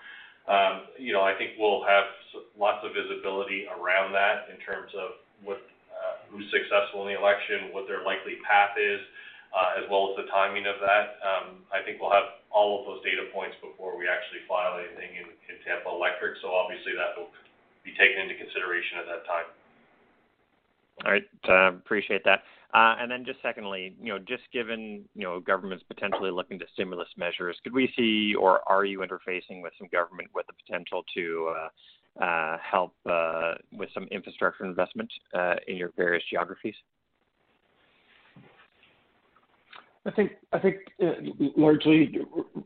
You 0.97 1.13
know, 1.13 1.21
I 1.21 1.37
think 1.37 1.53
we'll 1.61 1.85
have 1.85 2.09
lots 2.57 2.81
of 2.81 2.97
visibility 2.97 3.69
around 3.69 4.17
that 4.17 4.49
in 4.49 4.57
terms 4.65 4.89
of 4.97 5.21
what, 5.45 5.61
uh, 5.93 6.25
who's 6.33 6.49
successful 6.49 7.05
in 7.05 7.13
the 7.13 7.17
election, 7.21 7.69
what 7.69 7.85
their 7.85 8.01
likely 8.01 8.41
path 8.41 8.73
is, 8.81 9.01
uh, 9.53 9.77
as 9.77 9.85
well 9.93 10.09
as 10.09 10.25
the 10.25 10.27
timing 10.33 10.65
of 10.65 10.81
that. 10.81 11.21
I 11.69 11.85
think 11.85 12.01
we'll 12.01 12.13
have 12.13 12.40
all 12.53 12.79
of 12.79 12.85
those 12.85 13.01
data 13.03 13.31
points 13.33 13.55
before 13.63 13.97
we 13.97 14.07
actually 14.07 14.43
file 14.47 14.79
anything 14.79 15.15
in 15.17 15.55
Tampa 15.65 15.89
Electric. 15.89 16.37
So 16.43 16.51
obviously 16.51 16.93
that 16.93 17.15
will 17.17 17.31
be 17.83 17.91
taken 17.97 18.21
into 18.21 18.35
consideration 18.35 18.99
at 18.99 19.07
that 19.07 19.23
time. 19.25 19.47
All 21.05 21.11
right. 21.11 21.27
Uh, 21.47 21.75
appreciate 21.77 22.23
that. 22.25 22.43
Uh, 22.73 22.95
and 22.99 23.11
then 23.11 23.25
just 23.25 23.41
secondly, 23.41 23.95
you 23.99 24.13
know, 24.13 24.19
just 24.19 24.43
given, 24.53 25.03
you 25.15 25.23
know, 25.23 25.39
government's 25.39 25.83
potentially 25.87 26.31
looking 26.31 26.59
to 26.59 26.65
stimulus 26.73 27.07
measures, 27.17 27.57
could 27.63 27.73
we 27.73 27.91
see 27.97 28.33
or 28.35 28.61
are 28.67 28.85
you 28.85 28.99
interfacing 28.99 29.61
with 29.61 29.73
some 29.77 29.87
government 29.91 30.29
with 30.33 30.45
the 30.47 30.53
potential 30.53 31.03
to 31.13 31.53
uh, 31.57 32.23
uh, 32.23 32.57
help 32.59 32.93
with 33.73 33.89
some 33.93 34.07
infrastructure 34.11 34.63
investment 34.65 35.11
in 35.67 35.75
your 35.75 35.91
various 35.97 36.23
geographies? 36.29 36.75
I 40.05 40.11
think 40.11 40.77
uh, 41.03 41.11
largely, 41.55 42.17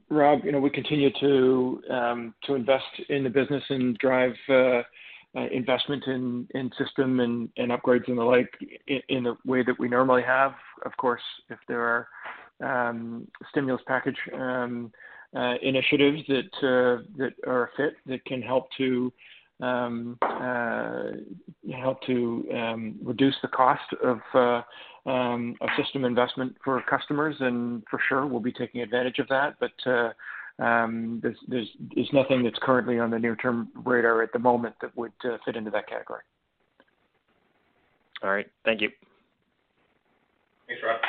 Rob, 0.09 0.45
you 0.45 0.53
know, 0.53 0.59
we 0.59 0.69
continue 0.69 1.09
to 1.19 1.81
um, 1.91 2.33
invest 2.47 2.85
in 3.09 3.23
the 3.25 3.29
business 3.29 3.63
and 3.69 3.97
drive 3.97 4.33
uh, 4.49 4.81
uh, 5.35 5.47
investment 5.51 6.03
in 6.07 6.71
system 6.77 7.19
and 7.19 7.49
upgrades 7.57 8.07
and 8.07 8.17
the 8.17 8.23
like 8.23 8.49
in 9.09 9.23
the 9.23 9.35
way 9.45 9.63
that 9.63 9.77
we 9.77 9.89
normally 9.89 10.23
have. 10.23 10.53
Of 10.85 10.95
course, 10.95 11.21
if 11.49 11.59
there 11.67 12.07
are 12.61 12.89
um, 12.89 13.27
stimulus 13.49 13.81
package 13.85 14.17
um, 14.33 14.93
initiatives 15.61 16.21
that 16.27 17.33
are 17.45 17.65
a 17.65 17.69
fit 17.75 17.95
that 18.05 18.23
can 18.23 18.41
help 18.41 18.69
to 18.77 19.11
Um, 19.61 20.17
uh, 20.21 21.11
um, 22.53 22.99
reduce 23.01 23.35
the 23.41 23.47
cost 23.47 23.83
of 24.03 24.19
uh, 24.33 25.09
um, 25.09 25.55
a 25.61 25.67
system 25.81 26.03
investment 26.03 26.55
for 26.63 26.81
customers, 26.89 27.35
and 27.39 27.83
for 27.89 27.99
sure 28.09 28.25
we'll 28.25 28.41
be 28.41 28.51
taking 28.51 28.81
advantage 28.81 29.19
of 29.19 29.27
that. 29.29 29.55
But 29.59 29.89
uh, 29.89 30.11
there's 30.59 32.09
nothing 32.11 32.43
that's 32.43 32.59
currently 32.61 32.99
on 32.99 33.11
the 33.11 33.19
near-term 33.19 33.69
radar 33.85 34.21
at 34.21 34.33
the 34.33 34.39
moment 34.39 34.75
that 34.81 34.95
would 34.97 35.13
fit 35.45 35.55
into 35.55 35.71
that 35.71 35.87
category. 35.87 36.21
All 38.23 38.31
right. 38.31 38.47
Thank 38.63 38.81
you. 38.81 38.89
Thanks, 40.67 40.81
Rob. 40.83 40.99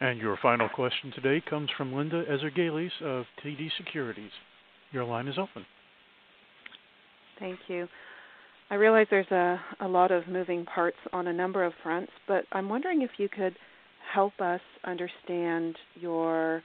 And 0.00 0.20
your 0.20 0.36
final 0.42 0.68
question 0.68 1.12
today 1.12 1.42
comes 1.48 1.70
from 1.76 1.94
Linda 1.94 2.24
Ezergailis 2.26 2.90
of 3.02 3.24
TD 3.42 3.70
Securities. 3.78 4.30
Your 4.92 5.04
line 5.04 5.28
is 5.28 5.38
open. 5.38 5.64
Thank 7.38 7.58
you. 7.68 7.86
I 8.70 8.74
realize 8.74 9.06
there's 9.10 9.30
a 9.80 9.86
lot 9.86 10.10
of 10.10 10.26
moving 10.26 10.64
parts 10.64 10.96
on 11.12 11.28
a 11.28 11.32
number 11.32 11.62
of 11.64 11.72
fronts, 11.82 12.10
but 12.26 12.44
I'm 12.50 12.68
wondering 12.68 13.02
if 13.02 13.10
you 13.18 13.28
could 13.28 13.56
help 14.12 14.40
us 14.40 14.60
understand 14.84 15.76
your 15.94 16.62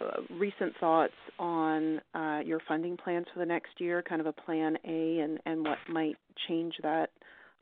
uh, 0.00 0.22
recent 0.38 0.72
thoughts 0.80 1.14
on 1.38 2.00
uh, 2.14 2.40
your 2.44 2.60
funding 2.66 2.96
plans 2.96 3.26
for 3.32 3.38
the 3.40 3.46
next 3.46 3.70
year, 3.78 4.02
kind 4.02 4.20
of 4.20 4.26
a 4.26 4.32
plan 4.32 4.76
A, 4.84 5.18
and 5.20 5.38
and 5.46 5.64
what 5.64 5.78
might 5.88 6.16
change 6.48 6.74
that 6.82 7.10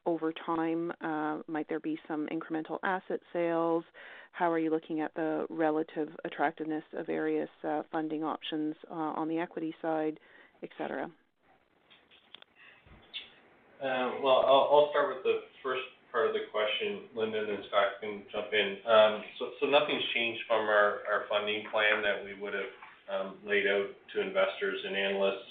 over 0.06 0.32
time. 0.46 0.92
Uh, 1.02 1.38
might 1.46 1.68
there 1.68 1.80
be 1.80 1.98
some 2.08 2.28
incremental 2.32 2.78
asset 2.82 3.20
sales? 3.32 3.84
How 4.32 4.50
are 4.50 4.58
you 4.58 4.70
looking 4.70 5.00
at 5.00 5.12
the 5.14 5.46
relative 5.50 6.08
attractiveness 6.24 6.84
of 6.96 7.06
various 7.06 7.50
uh, 7.62 7.82
funding 7.92 8.24
options 8.24 8.74
uh, 8.90 8.94
on 8.94 9.28
the 9.28 9.38
equity 9.38 9.74
side, 9.82 10.18
et 10.62 10.70
cetera? 10.78 11.10
Uh, 13.82 14.12
well, 14.22 14.44
I'll 14.46 14.88
start 14.90 15.14
with 15.14 15.24
the 15.24 15.40
first 15.62 15.82
part 16.12 16.26
of 16.26 16.32
the 16.32 16.40
question, 16.50 17.08
Linda, 17.14 17.38
and 17.38 17.64
Scott 17.68 18.00
can 18.00 18.22
jump 18.32 18.52
in. 18.52 18.76
Um 18.84 19.22
so 19.60 19.66
nothing's 19.66 20.02
changed 20.14 20.40
from 20.48 20.66
our 20.66 21.24
funding 21.28 21.64
plan 21.70 22.02
that 22.02 22.24
we 22.24 22.34
would 22.40 22.54
have 22.54 22.72
um, 23.10 23.34
laid 23.46 23.66
out 23.66 23.86
to 24.14 24.20
investors 24.20 24.78
and 24.86 24.96
analysts 24.96 25.48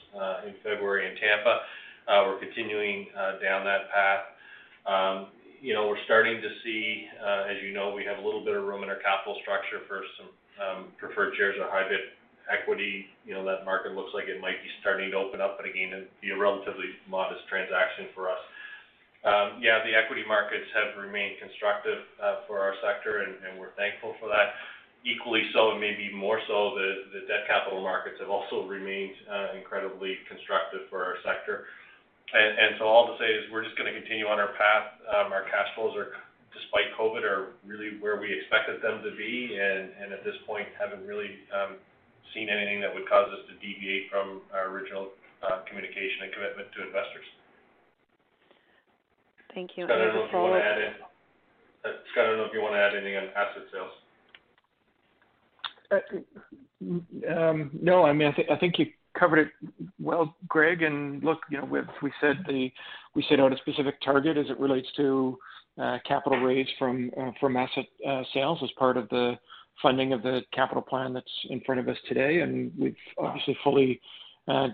in 0.47 0.53
February 0.63 1.07
in 1.09 1.15
Tampa. 1.15 1.59
We're 2.27 2.39
continuing 2.39 3.07
down 3.41 3.63
that 3.65 3.89
path. 3.93 4.23
Um, 4.85 5.27
You 5.59 5.75
know, 5.75 5.91
we're 5.91 5.99
starting 6.07 6.39
to 6.39 6.51
see, 6.63 7.03
uh, 7.19 7.51
as 7.51 7.59
you 7.59 7.75
know, 7.75 7.91
we 7.91 8.07
have 8.07 8.19
a 8.19 8.23
little 8.23 8.47
bit 8.47 8.55
of 8.55 8.63
room 8.63 8.83
in 8.83 8.89
our 8.89 9.03
capital 9.03 9.35
structure 9.43 9.83
for 9.91 10.07
some 10.15 10.29
um, 10.55 10.81
preferred 10.95 11.35
shares 11.35 11.59
or 11.59 11.67
hybrid 11.67 12.15
equity. 12.47 13.11
You 13.27 13.35
know, 13.35 13.43
that 13.43 13.67
market 13.67 13.91
looks 13.91 14.15
like 14.15 14.31
it 14.31 14.39
might 14.39 14.63
be 14.63 14.71
starting 14.79 15.11
to 15.11 15.17
open 15.19 15.43
up, 15.43 15.59
but 15.59 15.67
again, 15.67 15.91
it'd 15.91 16.15
be 16.23 16.31
a 16.31 16.39
relatively 16.39 16.95
modest 17.11 17.43
transaction 17.51 18.07
for 18.15 18.31
us. 18.31 18.39
Um, 19.27 19.59
yeah, 19.59 19.83
the 19.83 19.91
equity 19.91 20.23
markets 20.23 20.71
have 20.71 20.95
remained 20.95 21.43
constructive 21.43 22.07
uh, 22.23 22.47
for 22.47 22.63
our 22.63 22.79
sector, 22.79 23.27
and 23.27 23.59
we're 23.59 23.75
thankful 23.75 24.15
for 24.23 24.31
that. 24.31 24.55
Equally 25.03 25.43
so, 25.51 25.75
and 25.75 25.79
maybe 25.79 26.07
more 26.11 26.39
so, 26.47 26.75
the 26.75 27.27
debt 27.27 27.47
capital 27.47 27.83
markets 27.83 28.15
have 28.23 28.31
also 28.31 28.63
remained 28.63 29.15
uh, 29.27 29.59
incredibly 29.59 30.23
constructive 30.27 30.87
for 30.87 31.03
our 31.03 31.19
sector. 31.23 31.67
And 32.29 32.77
so 32.77 32.85
all 32.85 33.09
to 33.09 33.17
say 33.17 33.25
is 33.25 33.49
we're 33.49 33.65
just 33.65 33.77
gonna 33.77 33.93
continue 33.93 34.29
on 34.29 34.37
our 34.37 34.53
path. 34.53 35.01
Um, 35.09 35.33
our 35.33 35.49
cash 35.49 35.65
flows 35.73 35.97
are, 35.97 36.13
despite 36.53 36.93
COVID, 36.93 37.25
are 37.25 37.57
really 37.65 37.97
where 37.97 38.21
we 38.21 38.29
expected 38.29 38.81
them 38.85 39.01
to 39.01 39.11
be, 39.17 39.57
and 39.57 40.13
at 40.13 40.21
this 40.23 40.37
point, 40.45 40.69
haven't 40.77 41.05
really 41.09 41.41
um, 41.49 41.81
seen 42.33 42.49
anything 42.49 42.81
that 42.81 42.93
would 42.93 43.09
cause 43.09 43.33
us 43.33 43.41
to 43.49 43.57
deviate 43.57 44.13
from 44.13 44.45
our 44.53 44.69
original 44.69 45.09
uh, 45.41 45.65
communication 45.65 46.29
and 46.29 46.33
commitment 46.33 46.67
to 46.77 46.85
investors. 46.85 47.25
Thank 49.53 49.73
you. 49.73 49.85
Scott, 49.89 49.97
I 49.97 50.05
don't 50.05 50.15
know 50.15 50.25
if 50.25 50.31
you 50.31 50.37
wanna 50.37 50.61
add 50.61 50.77
in. 50.77 50.93
Uh, 51.81 51.97
Scott, 52.11 52.25
I 52.25 52.27
don't 52.29 52.37
know 52.37 52.45
if 52.45 52.53
you 52.53 52.61
wanna 52.61 52.77
add 52.77 52.93
anything 52.93 53.17
on 53.17 53.25
asset 53.33 53.65
sales. 53.73 53.95
Uh, 55.89 55.97
mm, 56.83 57.01
um, 57.25 57.71
no. 57.73 58.05
I 58.05 58.13
mean, 58.13 58.29
I 58.29 58.55
think 58.57 58.77
you 58.77 58.87
covered 59.17 59.39
it 59.39 59.47
well, 59.99 60.35
Greg. 60.47 60.81
And 60.81 61.23
look, 61.23 61.39
you 61.49 61.57
know, 61.57 61.65
we 62.01 62.11
said 62.21 62.37
we 62.47 63.25
set 63.29 63.39
out 63.39 63.53
a 63.53 63.57
specific 63.57 64.01
target 64.01 64.37
as 64.37 64.49
it 64.49 64.59
relates 64.59 64.87
to 64.97 65.37
uh, 65.79 65.97
capital 66.05 66.39
raise 66.39 66.67
from 66.77 67.09
uh, 67.19 67.31
from 67.39 67.55
asset 67.55 67.85
uh, 68.05 68.21
sales 68.33 68.59
as 68.63 68.69
part 68.77 68.97
of 68.97 69.07
the 69.09 69.35
funding 69.81 70.11
of 70.11 70.21
the 70.21 70.41
capital 70.53 70.81
plan 70.81 71.13
that's 71.13 71.31
in 71.49 71.61
front 71.61 71.79
of 71.79 71.87
us 71.87 71.95
today. 72.07 72.41
And 72.41 72.71
we've 72.77 72.95
obviously 73.17 73.57
fully 73.63 74.01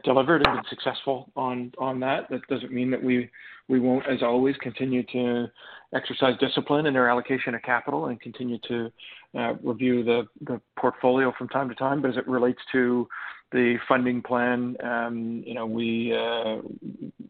delivered 0.04 0.42
and 0.48 0.56
been 0.56 0.64
successful 0.70 1.32
on 1.36 1.72
on 1.78 2.00
that. 2.00 2.30
That 2.30 2.42
doesn't 2.48 2.72
mean 2.72 2.90
that 2.92 3.04
we 3.04 3.30
we 3.68 3.80
won't, 3.80 4.08
as 4.08 4.24
always, 4.24 4.56
continue 4.62 5.04
to 5.12 5.48
exercise 5.94 6.34
discipline 6.40 6.88
in 6.88 6.96
our 6.96 7.10
allocation 7.10 7.54
of 7.54 7.62
capital 7.62 8.08
and 8.08 8.20
continue 8.20 8.58
to 8.68 8.92
review 9.64 10.04
the, 10.04 10.28
the 10.42 10.62
portfolio 10.80 11.34
from 11.38 11.50
time 11.50 11.70
to 11.70 11.76
time. 11.76 12.02
But 12.02 12.12
as 12.12 12.18
it 12.18 12.28
relates 12.28 12.62
to 12.72 13.08
the 13.52 13.78
funding 13.88 14.22
plan, 14.22 14.76
um, 14.84 15.44
you 15.46 15.54
know, 15.54 15.66
uh, 15.66 16.62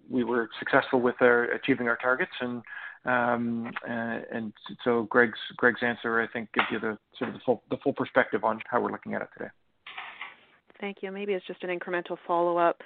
we 0.09 0.24
were 0.24 0.49
successful 0.59 1.01
with 1.01 1.16
achieving 1.22 1.88
our 1.88 1.97
targets. 1.97 2.32
And 2.39 2.61
um, 3.05 3.72
uh, 3.88 4.20
and 4.32 4.51
so 4.84 5.03
Greg's 5.03 5.38
answer, 5.84 6.22
I 6.22 6.28
think, 6.28 6.49
gives 6.53 6.68
you 6.72 6.80
the 6.80 6.97
sort 7.18 7.36
of 7.36 7.41
the 7.70 7.78
full 7.84 7.93
perspective 7.93 8.43
on 8.43 8.59
how 8.68 8.82
we're 8.82 8.91
looking 8.91 9.13
at 9.13 9.22
it 9.22 9.28
today. 9.38 9.51
Thank 10.82 10.97
you. 11.01 11.11
Maybe 11.11 11.34
it's 11.34 11.45
just 11.45 11.63
an 11.63 11.78
incremental 11.78 12.18
follow-up. 12.28 12.82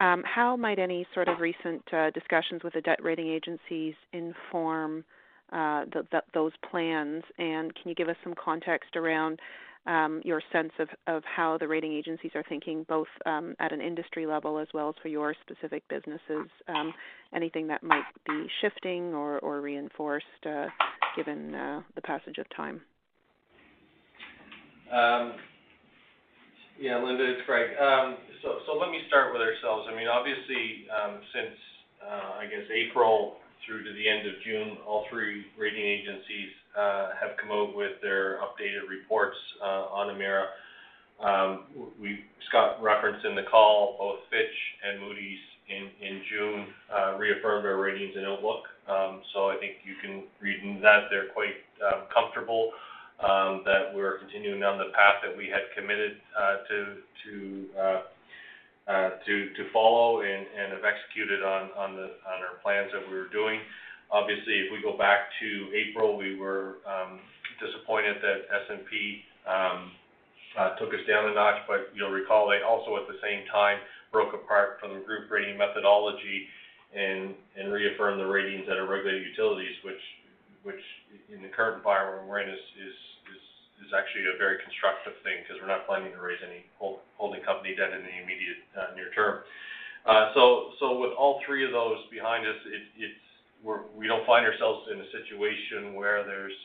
Um, 0.00 0.22
how 0.24 0.56
might 0.56 0.78
any 0.78 1.06
sort 1.14 1.28
of 1.28 1.40
recent 1.40 1.82
uh, 1.92 2.10
discussions 2.10 2.62
with 2.64 2.74
the 2.74 2.80
debt 2.80 3.02
rating 3.02 3.28
agencies 3.28 3.94
inform 4.12 5.04
those 6.34 6.52
plans? 6.70 7.22
And 7.38 7.74
can 7.74 7.88
you 7.88 7.94
give 7.94 8.08
us 8.08 8.16
some 8.22 8.34
context 8.34 8.96
around 8.96 9.40
um, 9.86 10.20
your 10.24 10.40
sense 10.52 10.72
of, 10.78 10.88
of 11.06 11.22
how 11.24 11.58
the 11.58 11.66
rating 11.66 11.92
agencies 11.92 12.30
are 12.34 12.44
thinking, 12.48 12.84
both 12.88 13.08
um, 13.26 13.54
at 13.58 13.72
an 13.72 13.80
industry 13.80 14.26
level 14.26 14.58
as 14.58 14.68
well 14.72 14.90
as 14.90 14.94
for 15.02 15.08
your 15.08 15.34
specific 15.42 15.82
businesses. 15.88 16.48
Um, 16.68 16.92
anything 17.34 17.66
that 17.68 17.82
might 17.82 18.04
be 18.26 18.46
shifting 18.60 19.14
or, 19.14 19.38
or 19.40 19.60
reinforced 19.60 20.26
uh, 20.46 20.66
given 21.16 21.54
uh, 21.54 21.82
the 21.94 22.02
passage 22.02 22.38
of 22.38 22.46
time. 22.54 22.80
Um, 24.92 25.32
yeah, 26.78 27.02
Linda, 27.02 27.24
it's 27.24 27.46
Greg. 27.46 27.70
Um, 27.80 28.16
so, 28.42 28.58
so 28.66 28.78
let 28.78 28.90
me 28.90 29.00
start 29.08 29.32
with 29.32 29.40
ourselves. 29.40 29.88
I 29.90 29.96
mean, 29.96 30.08
obviously, 30.08 30.86
um, 30.92 31.20
since 31.32 31.56
uh, 32.04 32.38
I 32.40 32.44
guess 32.44 32.66
April 32.70 33.36
through 33.66 33.84
to 33.84 33.92
the 33.92 34.08
end 34.08 34.26
of 34.26 34.34
June, 34.44 34.78
all 34.86 35.06
three 35.10 35.46
rating 35.58 35.84
agencies 35.84 36.50
uh, 36.78 37.10
have 37.20 37.36
come 37.40 37.50
out 37.50 37.76
with 37.76 38.00
their 38.02 38.38
updated 38.38 38.88
reports 38.88 39.36
uh, 39.62 39.86
on 39.92 40.14
Emera. 40.14 40.46
Um, 41.22 41.64
we 42.00 42.24
Scott 42.48 42.82
referenced 42.82 43.24
in 43.24 43.34
the 43.34 43.44
call 43.50 43.96
both 43.98 44.20
Fitch 44.30 44.56
and 44.84 45.00
Moody's 45.00 45.38
in, 45.68 45.88
in 46.04 46.22
June 46.28 46.66
uh, 46.92 47.16
reaffirmed 47.16 47.64
our 47.64 47.80
ratings 47.80 48.14
and 48.16 48.26
outlook. 48.26 48.64
Um, 48.88 49.22
so 49.32 49.48
I 49.48 49.56
think 49.60 49.74
you 49.84 49.94
can 50.02 50.24
read 50.40 50.62
in 50.62 50.80
that 50.82 51.06
they're 51.10 51.28
quite 51.32 51.62
uh, 51.78 52.04
comfortable 52.12 52.72
um, 53.22 53.62
that 53.64 53.94
we're 53.94 54.18
continuing 54.18 54.64
on 54.64 54.78
the 54.78 54.90
path 54.92 55.22
that 55.22 55.36
we 55.36 55.46
had 55.46 55.62
committed 55.76 56.18
to 56.68 56.96
to 57.24 57.68
to 58.86 59.62
follow 59.72 60.22
and, 60.22 60.46
have 60.72 60.84
executed 60.84 61.42
on 61.42 61.70
our 61.76 62.58
plans 62.62 62.90
that 62.92 63.02
we 63.08 63.14
were 63.14 63.28
doing. 63.28 63.60
Obviously, 64.10 64.60
if 64.60 64.72
we 64.72 64.82
go 64.82 64.96
back 64.98 65.32
to 65.40 65.72
April, 65.72 66.16
we 66.18 66.36
were 66.36 66.84
um, 66.84 67.20
disappointed 67.60 68.16
that 68.20 68.44
S&P 68.68 69.22
um, 69.48 69.92
uh, 70.58 70.76
took 70.76 70.92
us 70.92 71.00
down 71.08 71.30
a 71.30 71.34
notch, 71.34 71.64
but 71.66 71.88
you'll 71.94 72.12
recall 72.12 72.48
they 72.48 72.60
also 72.60 72.96
at 73.00 73.08
the 73.08 73.16
same 73.22 73.46
time 73.50 73.78
broke 74.12 74.34
apart 74.34 74.76
from 74.80 74.92
the 74.92 75.00
group 75.00 75.30
rating 75.30 75.56
methodology 75.56 76.46
and 76.92 77.72
reaffirmed 77.72 78.20
the 78.20 78.26
ratings 78.26 78.68
at 78.68 78.76
our 78.76 78.86
regulated 78.86 79.24
utilities, 79.24 79.72
which 79.84 80.02
which 80.62 80.84
in 81.32 81.42
the 81.42 81.48
current 81.48 81.78
environment 81.78 82.28
we're 82.28 82.40
in 82.40 82.50
is 82.50 82.60
is, 83.82 83.92
actually 83.92 84.24
a 84.30 84.38
very 84.38 84.62
constructive 84.62 85.18
thing 85.26 85.42
because 85.42 85.60
we're 85.60 85.70
not 85.70 85.84
planning 85.84 86.14
to 86.14 86.20
raise 86.22 86.40
any 86.40 86.64
hold, 86.78 87.02
holding 87.18 87.42
company 87.42 87.74
debt 87.74 87.92
in 87.92 88.06
the 88.06 88.14
immediate 88.22 88.62
uh, 88.78 88.94
near 88.94 89.10
term. 89.12 89.42
Uh, 90.06 90.34
so 90.34 90.74
so 90.80 90.98
with 90.98 91.14
all 91.14 91.38
three 91.46 91.62
of 91.66 91.70
those 91.70 91.98
behind 92.10 92.42
us, 92.46 92.58
it, 92.66 92.82
it's 92.98 93.26
we're, 93.62 93.86
we 93.94 94.10
don't 94.10 94.26
find 94.26 94.42
ourselves 94.42 94.90
in 94.90 94.98
a 94.98 95.08
situation 95.14 95.94
where 95.94 96.26
there's 96.26 96.58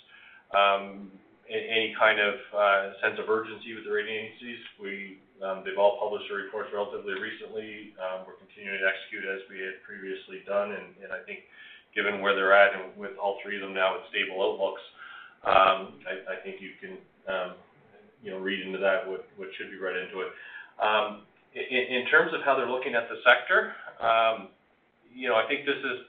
um, 0.54 1.12
any 1.48 1.96
kind 1.96 2.20
of 2.20 2.36
uh, 2.52 2.84
sense 3.00 3.18
of 3.22 3.30
urgency 3.30 3.72
with 3.78 3.86
the 3.86 3.94
rating 3.94 4.12
agencies. 4.12 4.62
We, 4.82 5.22
um, 5.40 5.64
they've 5.64 5.78
all 5.80 6.02
published 6.02 6.28
their 6.28 6.44
reports 6.44 6.74
relatively 6.74 7.16
recently. 7.16 7.96
Um, 8.02 8.28
we're 8.28 8.42
continuing 8.42 8.82
to 8.82 8.88
execute 8.90 9.24
as 9.30 9.46
we 9.48 9.64
had 9.64 9.80
previously 9.86 10.44
done, 10.44 10.76
and, 10.76 10.98
and 11.00 11.14
I 11.14 11.24
think 11.24 11.48
given 11.96 12.20
where 12.20 12.36
they're 12.36 12.54
at 12.54 12.76
and 12.76 12.94
with 13.00 13.16
all 13.22 13.40
three 13.42 13.56
of 13.56 13.64
them 13.64 13.74
now 13.74 13.96
with 13.96 14.06
stable 14.12 14.42
outlooks, 14.44 14.84
um, 15.46 16.00
I, 16.08 16.42
think 16.44 16.62
you 16.62 16.72
can, 16.80 16.98
um, 17.28 17.52
you 18.24 18.32
know, 18.32 18.40
read 18.40 18.66
into 18.66 18.80
that 18.80 19.08
what, 19.08 19.28
what 19.38 19.50
should 19.58 19.70
be 19.70 19.78
read 19.78 19.96
into 19.98 20.22
it. 20.22 20.32
Um, 20.82 21.24
in, 21.54 22.06
terms 22.08 22.34
of 22.34 22.42
how 22.46 22.56
they're 22.56 22.70
looking 22.70 22.94
at 22.94 23.10
the 23.10 23.18
sector, 23.26 23.74
you 25.14 25.28
know, 25.28 25.36
I 25.36 25.48
think 25.48 25.66
this 25.66 25.82
is 25.82 26.06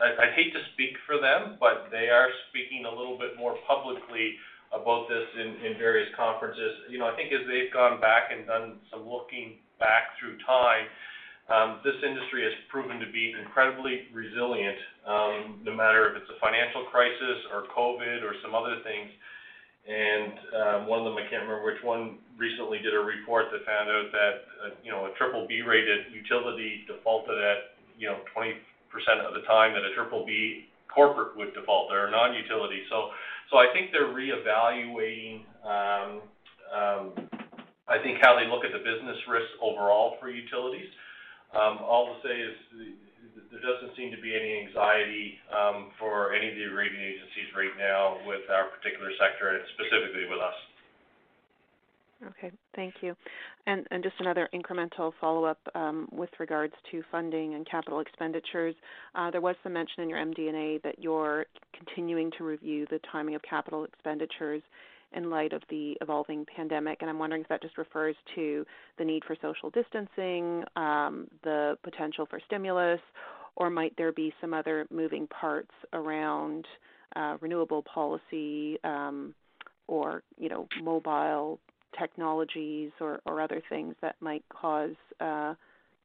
I, 0.00 0.26
I'd 0.26 0.34
hate 0.34 0.52
to 0.54 0.62
speak 0.74 0.94
for 1.06 1.18
them, 1.18 1.56
but 1.58 1.88
they 1.90 2.08
are 2.08 2.28
speaking 2.50 2.84
a 2.86 2.92
little 2.92 3.18
bit 3.18 3.38
more 3.38 3.56
publicly 3.66 4.36
about 4.72 5.08
this 5.08 5.26
in, 5.38 5.56
in 5.64 5.78
various 5.78 6.08
conferences. 6.16 6.86
You 6.90 6.98
know, 6.98 7.06
I 7.06 7.14
think 7.14 7.32
as 7.32 7.46
they've 7.46 7.72
gone 7.72 8.00
back 8.00 8.30
and 8.30 8.46
done 8.46 8.82
some 8.90 9.06
looking 9.06 9.62
back 9.78 10.18
through 10.18 10.38
time, 10.44 10.86
um, 11.46 11.78
this 11.86 11.94
industry 12.02 12.42
has 12.42 12.54
proven 12.66 12.98
to 12.98 13.06
be 13.14 13.30
incredibly 13.38 14.10
resilient, 14.10 14.78
um, 15.06 15.62
no 15.62 15.70
matter 15.70 16.10
if 16.10 16.18
it's 16.18 16.30
a 16.30 16.38
financial 16.42 16.90
crisis 16.90 17.38
or 17.54 17.70
COVID 17.70 18.26
or 18.26 18.34
some 18.42 18.54
other 18.54 18.82
things. 18.82 19.10
And 19.86 20.34
um, 20.50 20.78
one 20.90 20.98
of 20.98 21.06
them, 21.06 21.14
I 21.14 21.22
can't 21.30 21.46
remember 21.46 21.62
which 21.62 21.78
one, 21.86 22.18
recently 22.34 22.82
did 22.82 22.92
a 22.92 22.98
report 22.98 23.54
that 23.54 23.62
found 23.62 23.86
out 23.86 24.10
that 24.10 24.36
uh, 24.58 24.74
you 24.82 24.90
know 24.90 25.06
a 25.06 25.14
triple 25.14 25.46
B 25.46 25.62
rated 25.62 26.10
utility 26.10 26.82
defaulted 26.90 27.38
at 27.38 27.78
you 27.94 28.10
know 28.10 28.18
20% 28.34 28.58
of 29.22 29.32
the 29.32 29.46
time 29.46 29.72
that 29.78 29.86
a 29.86 29.94
triple 29.94 30.26
B 30.26 30.66
corporate 30.90 31.36
would 31.38 31.54
default 31.54 31.92
or 31.92 32.10
non-utility. 32.10 32.82
So 32.90 33.14
so 33.50 33.58
I 33.58 33.70
think 33.72 33.94
they're 33.94 34.10
reevaluating, 34.10 35.46
um, 35.62 37.14
I 37.86 38.02
think, 38.02 38.18
how 38.20 38.34
they 38.34 38.50
look 38.50 38.66
at 38.66 38.74
the 38.74 38.82
business 38.82 39.16
risks 39.30 39.54
overall 39.62 40.18
for 40.18 40.28
utilities. 40.28 40.90
Um, 41.54 41.78
all 41.84 42.14
to 42.14 42.16
say 42.26 42.34
is 42.34 42.56
there 43.50 43.62
doesn't 43.62 43.96
seem 43.96 44.10
to 44.10 44.20
be 44.20 44.34
any 44.34 44.66
anxiety 44.66 45.38
um, 45.52 45.92
for 45.98 46.34
any 46.34 46.50
of 46.50 46.56
the 46.56 46.66
rating 46.74 47.00
agencies 47.00 47.48
right 47.56 47.72
now 47.78 48.18
with 48.26 48.44
our 48.50 48.68
particular 48.74 49.10
sector 49.20 49.54
and 49.54 49.62
specifically 49.78 50.26
with 50.28 50.42
us. 50.42 50.58
Okay, 52.24 52.50
thank 52.74 52.94
you. 53.02 53.14
And, 53.66 53.86
just 54.02 54.16
another 54.20 54.48
incremental 54.54 55.12
follow-up 55.20 55.58
um, 55.74 56.08
with 56.12 56.30
regards 56.38 56.72
to 56.90 57.02
funding 57.10 57.54
and 57.54 57.68
capital 57.68 58.00
expenditures. 58.00 58.74
Uh, 59.14 59.30
there 59.30 59.40
was 59.40 59.54
some 59.62 59.74
mention 59.74 60.02
in 60.02 60.08
your 60.08 60.18
MD&A 60.18 60.80
that 60.82 60.98
you're 60.98 61.44
continuing 61.76 62.30
to 62.38 62.44
review 62.44 62.86
the 62.90 63.00
timing 63.12 63.34
of 63.34 63.42
capital 63.42 63.84
expenditures 63.84 64.62
in 65.16 65.30
light 65.30 65.52
of 65.52 65.62
the 65.70 65.96
evolving 66.00 66.46
pandemic, 66.54 66.98
and 67.00 67.10
I'm 67.10 67.18
wondering 67.18 67.42
if 67.42 67.48
that 67.48 67.62
just 67.62 67.78
refers 67.78 68.14
to 68.34 68.64
the 68.98 69.04
need 69.04 69.24
for 69.24 69.36
social 69.42 69.70
distancing, 69.70 70.62
um, 70.76 71.26
the 71.42 71.76
potential 71.82 72.26
for 72.28 72.38
stimulus, 72.46 73.00
or 73.56 73.70
might 73.70 73.96
there 73.96 74.12
be 74.12 74.32
some 74.40 74.52
other 74.54 74.86
moving 74.90 75.26
parts 75.28 75.72
around 75.92 76.66
uh, 77.16 77.36
renewable 77.40 77.82
policy 77.82 78.78
um, 78.84 79.34
or, 79.88 80.22
you 80.38 80.48
know, 80.48 80.68
mobile 80.82 81.58
technologies 81.98 82.90
or, 83.00 83.20
or 83.24 83.40
other 83.40 83.62
things 83.70 83.94
that 84.02 84.16
might 84.20 84.44
cause 84.50 84.94
uh, 85.20 85.54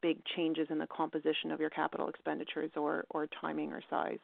big 0.02 0.18
changes 0.36 0.68
in 0.70 0.78
the 0.78 0.88
composition 0.88 1.52
of 1.52 1.60
your 1.60 1.70
capital 1.70 2.08
expenditures 2.08 2.72
or, 2.76 3.04
or 3.10 3.28
timing 3.42 3.72
or 3.74 3.82
size? 3.90 4.20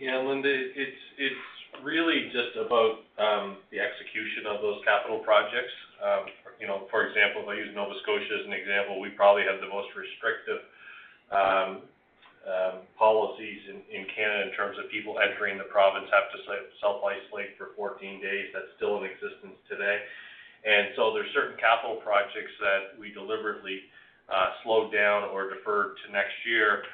Yeah, 0.00 0.16
Linda, 0.16 0.48
it's 0.48 1.02
it's 1.18 1.44
really 1.82 2.28
just 2.34 2.56
about 2.58 3.04
um, 3.18 3.62
the 3.70 3.80
execution 3.80 4.46
of 4.46 4.60
those 4.60 4.82
capital 4.84 5.20
projects. 5.20 5.72
Um, 6.00 6.24
you 6.60 6.66
know, 6.66 6.84
for 6.92 7.08
example, 7.08 7.42
if 7.44 7.48
I 7.48 7.56
use 7.56 7.72
Nova 7.72 7.96
Scotia 8.02 8.40
as 8.40 8.44
an 8.44 8.52
example, 8.52 9.00
we 9.00 9.10
probably 9.16 9.48
have 9.48 9.60
the 9.64 9.70
most 9.70 9.88
restrictive 9.96 10.60
um, 11.32 11.88
policies 13.00 13.64
in, 13.68 14.04
Canada 14.12 14.50
in 14.50 14.52
terms 14.52 14.76
of 14.76 14.90
people 14.92 15.16
entering 15.24 15.56
the 15.56 15.64
province 15.72 16.04
have 16.12 16.28
to 16.36 16.38
self-isolate 16.80 17.56
for 17.56 17.72
14 17.76 18.20
days. 18.20 18.52
That's 18.52 18.68
still 18.76 19.00
in 19.00 19.08
existence 19.08 19.56
today. 19.68 20.04
And 20.64 20.92
so 20.96 21.16
there's 21.16 21.32
certain 21.32 21.56
capital 21.56 21.96
projects 22.04 22.52
that 22.60 23.00
we 23.00 23.08
deliberately 23.16 23.88
uh, 24.28 24.60
slowed 24.62 24.92
down 24.92 25.32
or 25.32 25.48
deferred 25.48 25.96
to 26.04 26.12
next 26.12 26.36
year. 26.44 26.84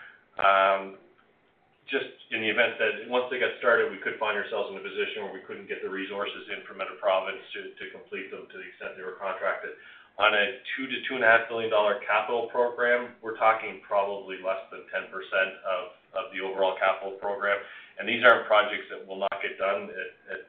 Just 1.87 2.11
in 2.35 2.43
the 2.43 2.51
event 2.51 2.79
that 2.83 3.07
once 3.07 3.31
they 3.31 3.39
got 3.39 3.55
started, 3.63 3.95
we 3.95 4.03
could 4.03 4.19
find 4.19 4.35
ourselves 4.35 4.75
in 4.75 4.77
a 4.79 4.85
position 4.85 5.23
where 5.23 5.35
we 5.35 5.43
couldn't 5.47 5.71
get 5.71 5.83
the 5.83 5.91
resources 5.91 6.51
in 6.51 6.67
from 6.67 6.83
a 6.83 6.87
province 6.99 7.39
to, 7.55 7.71
to 7.79 7.85
complete 7.95 8.31
them 8.35 8.51
to 8.51 8.57
the 8.59 8.67
extent 8.67 8.99
they 8.99 9.07
were 9.07 9.19
contracted. 9.19 9.79
On 10.19 10.33
a 10.33 10.59
two 10.75 10.89
to 10.89 10.97
two 11.07 11.15
and 11.21 11.23
a 11.23 11.29
half 11.29 11.47
billion 11.47 11.71
dollar 11.71 12.01
capital 12.03 12.49
program, 12.51 13.15
we're 13.21 13.37
talking 13.37 13.85
probably 13.87 14.41
less 14.43 14.65
than 14.73 14.83
10% 14.89 15.13
of, 15.13 15.83
of 16.17 16.25
the 16.33 16.41
overall 16.41 16.75
capital 16.81 17.15
program. 17.21 17.61
And 18.01 18.09
these 18.09 18.25
aren't 18.25 18.49
projects 18.49 18.89
that 18.91 19.05
will 19.05 19.21
not 19.21 19.37
get 19.45 19.61
done 19.61 19.93
at, 19.93 20.11
at 20.33 20.41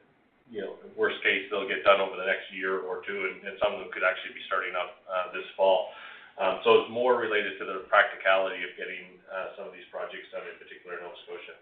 you 0.48 0.64
know, 0.64 0.80
worst 0.96 1.20
case, 1.20 1.44
they'll 1.52 1.68
get 1.68 1.84
done 1.84 2.00
over 2.00 2.16
the 2.16 2.24
next 2.24 2.48
year 2.56 2.80
or 2.80 3.04
two, 3.04 3.28
and, 3.28 3.44
and 3.44 3.60
some 3.60 3.76
of 3.76 3.84
them 3.84 3.92
could 3.92 4.02
actually 4.02 4.32
be 4.32 4.44
starting 4.48 4.72
up 4.72 4.96
uh, 5.04 5.28
this 5.36 5.44
fall. 5.56 5.92
Um, 6.38 6.62
so 6.62 6.82
it's 6.82 6.90
more 6.90 7.18
related 7.18 7.58
to 7.58 7.64
the 7.66 7.82
practicality 7.90 8.62
of 8.62 8.70
getting 8.78 9.18
uh, 9.26 9.58
some 9.58 9.66
of 9.66 9.72
these 9.74 9.86
projects 9.90 10.30
done, 10.30 10.46
in 10.46 10.54
particular 10.58 10.96
in 10.98 11.02
Nova 11.02 11.18
Scotia. 11.26 11.58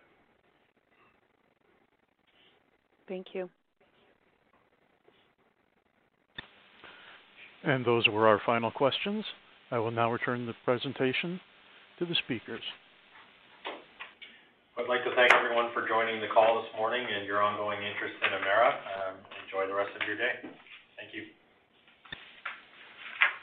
Thank 3.09 3.33
you. 3.33 3.49
And 7.65 7.85
those 7.85 8.07
were 8.09 8.29
our 8.29 8.41
final 8.45 8.71
questions. 8.71 9.25
I 9.71 9.79
will 9.79 9.91
now 9.91 10.13
return 10.13 10.47
the 10.47 10.55
presentation 10.65 11.41
to 11.99 12.05
the 12.05 12.15
speakers. 12.25 12.63
I'd 14.77 14.93
like 14.93 15.03
to 15.09 15.15
thank 15.17 15.33
everyone 15.33 15.73
for 15.73 15.89
joining 15.89 16.21
the 16.21 16.29
call 16.29 16.61
this 16.61 16.69
morning 16.77 17.01
and 17.01 17.25
your 17.25 17.41
ongoing 17.41 17.81
interest 17.81 18.13
in 18.21 18.29
Emera. 18.29 18.77
Um, 18.77 19.15
enjoy 19.49 19.67
the 19.67 19.75
rest 19.75 19.91
of 19.97 20.05
your 20.07 20.21
day. 20.21 20.45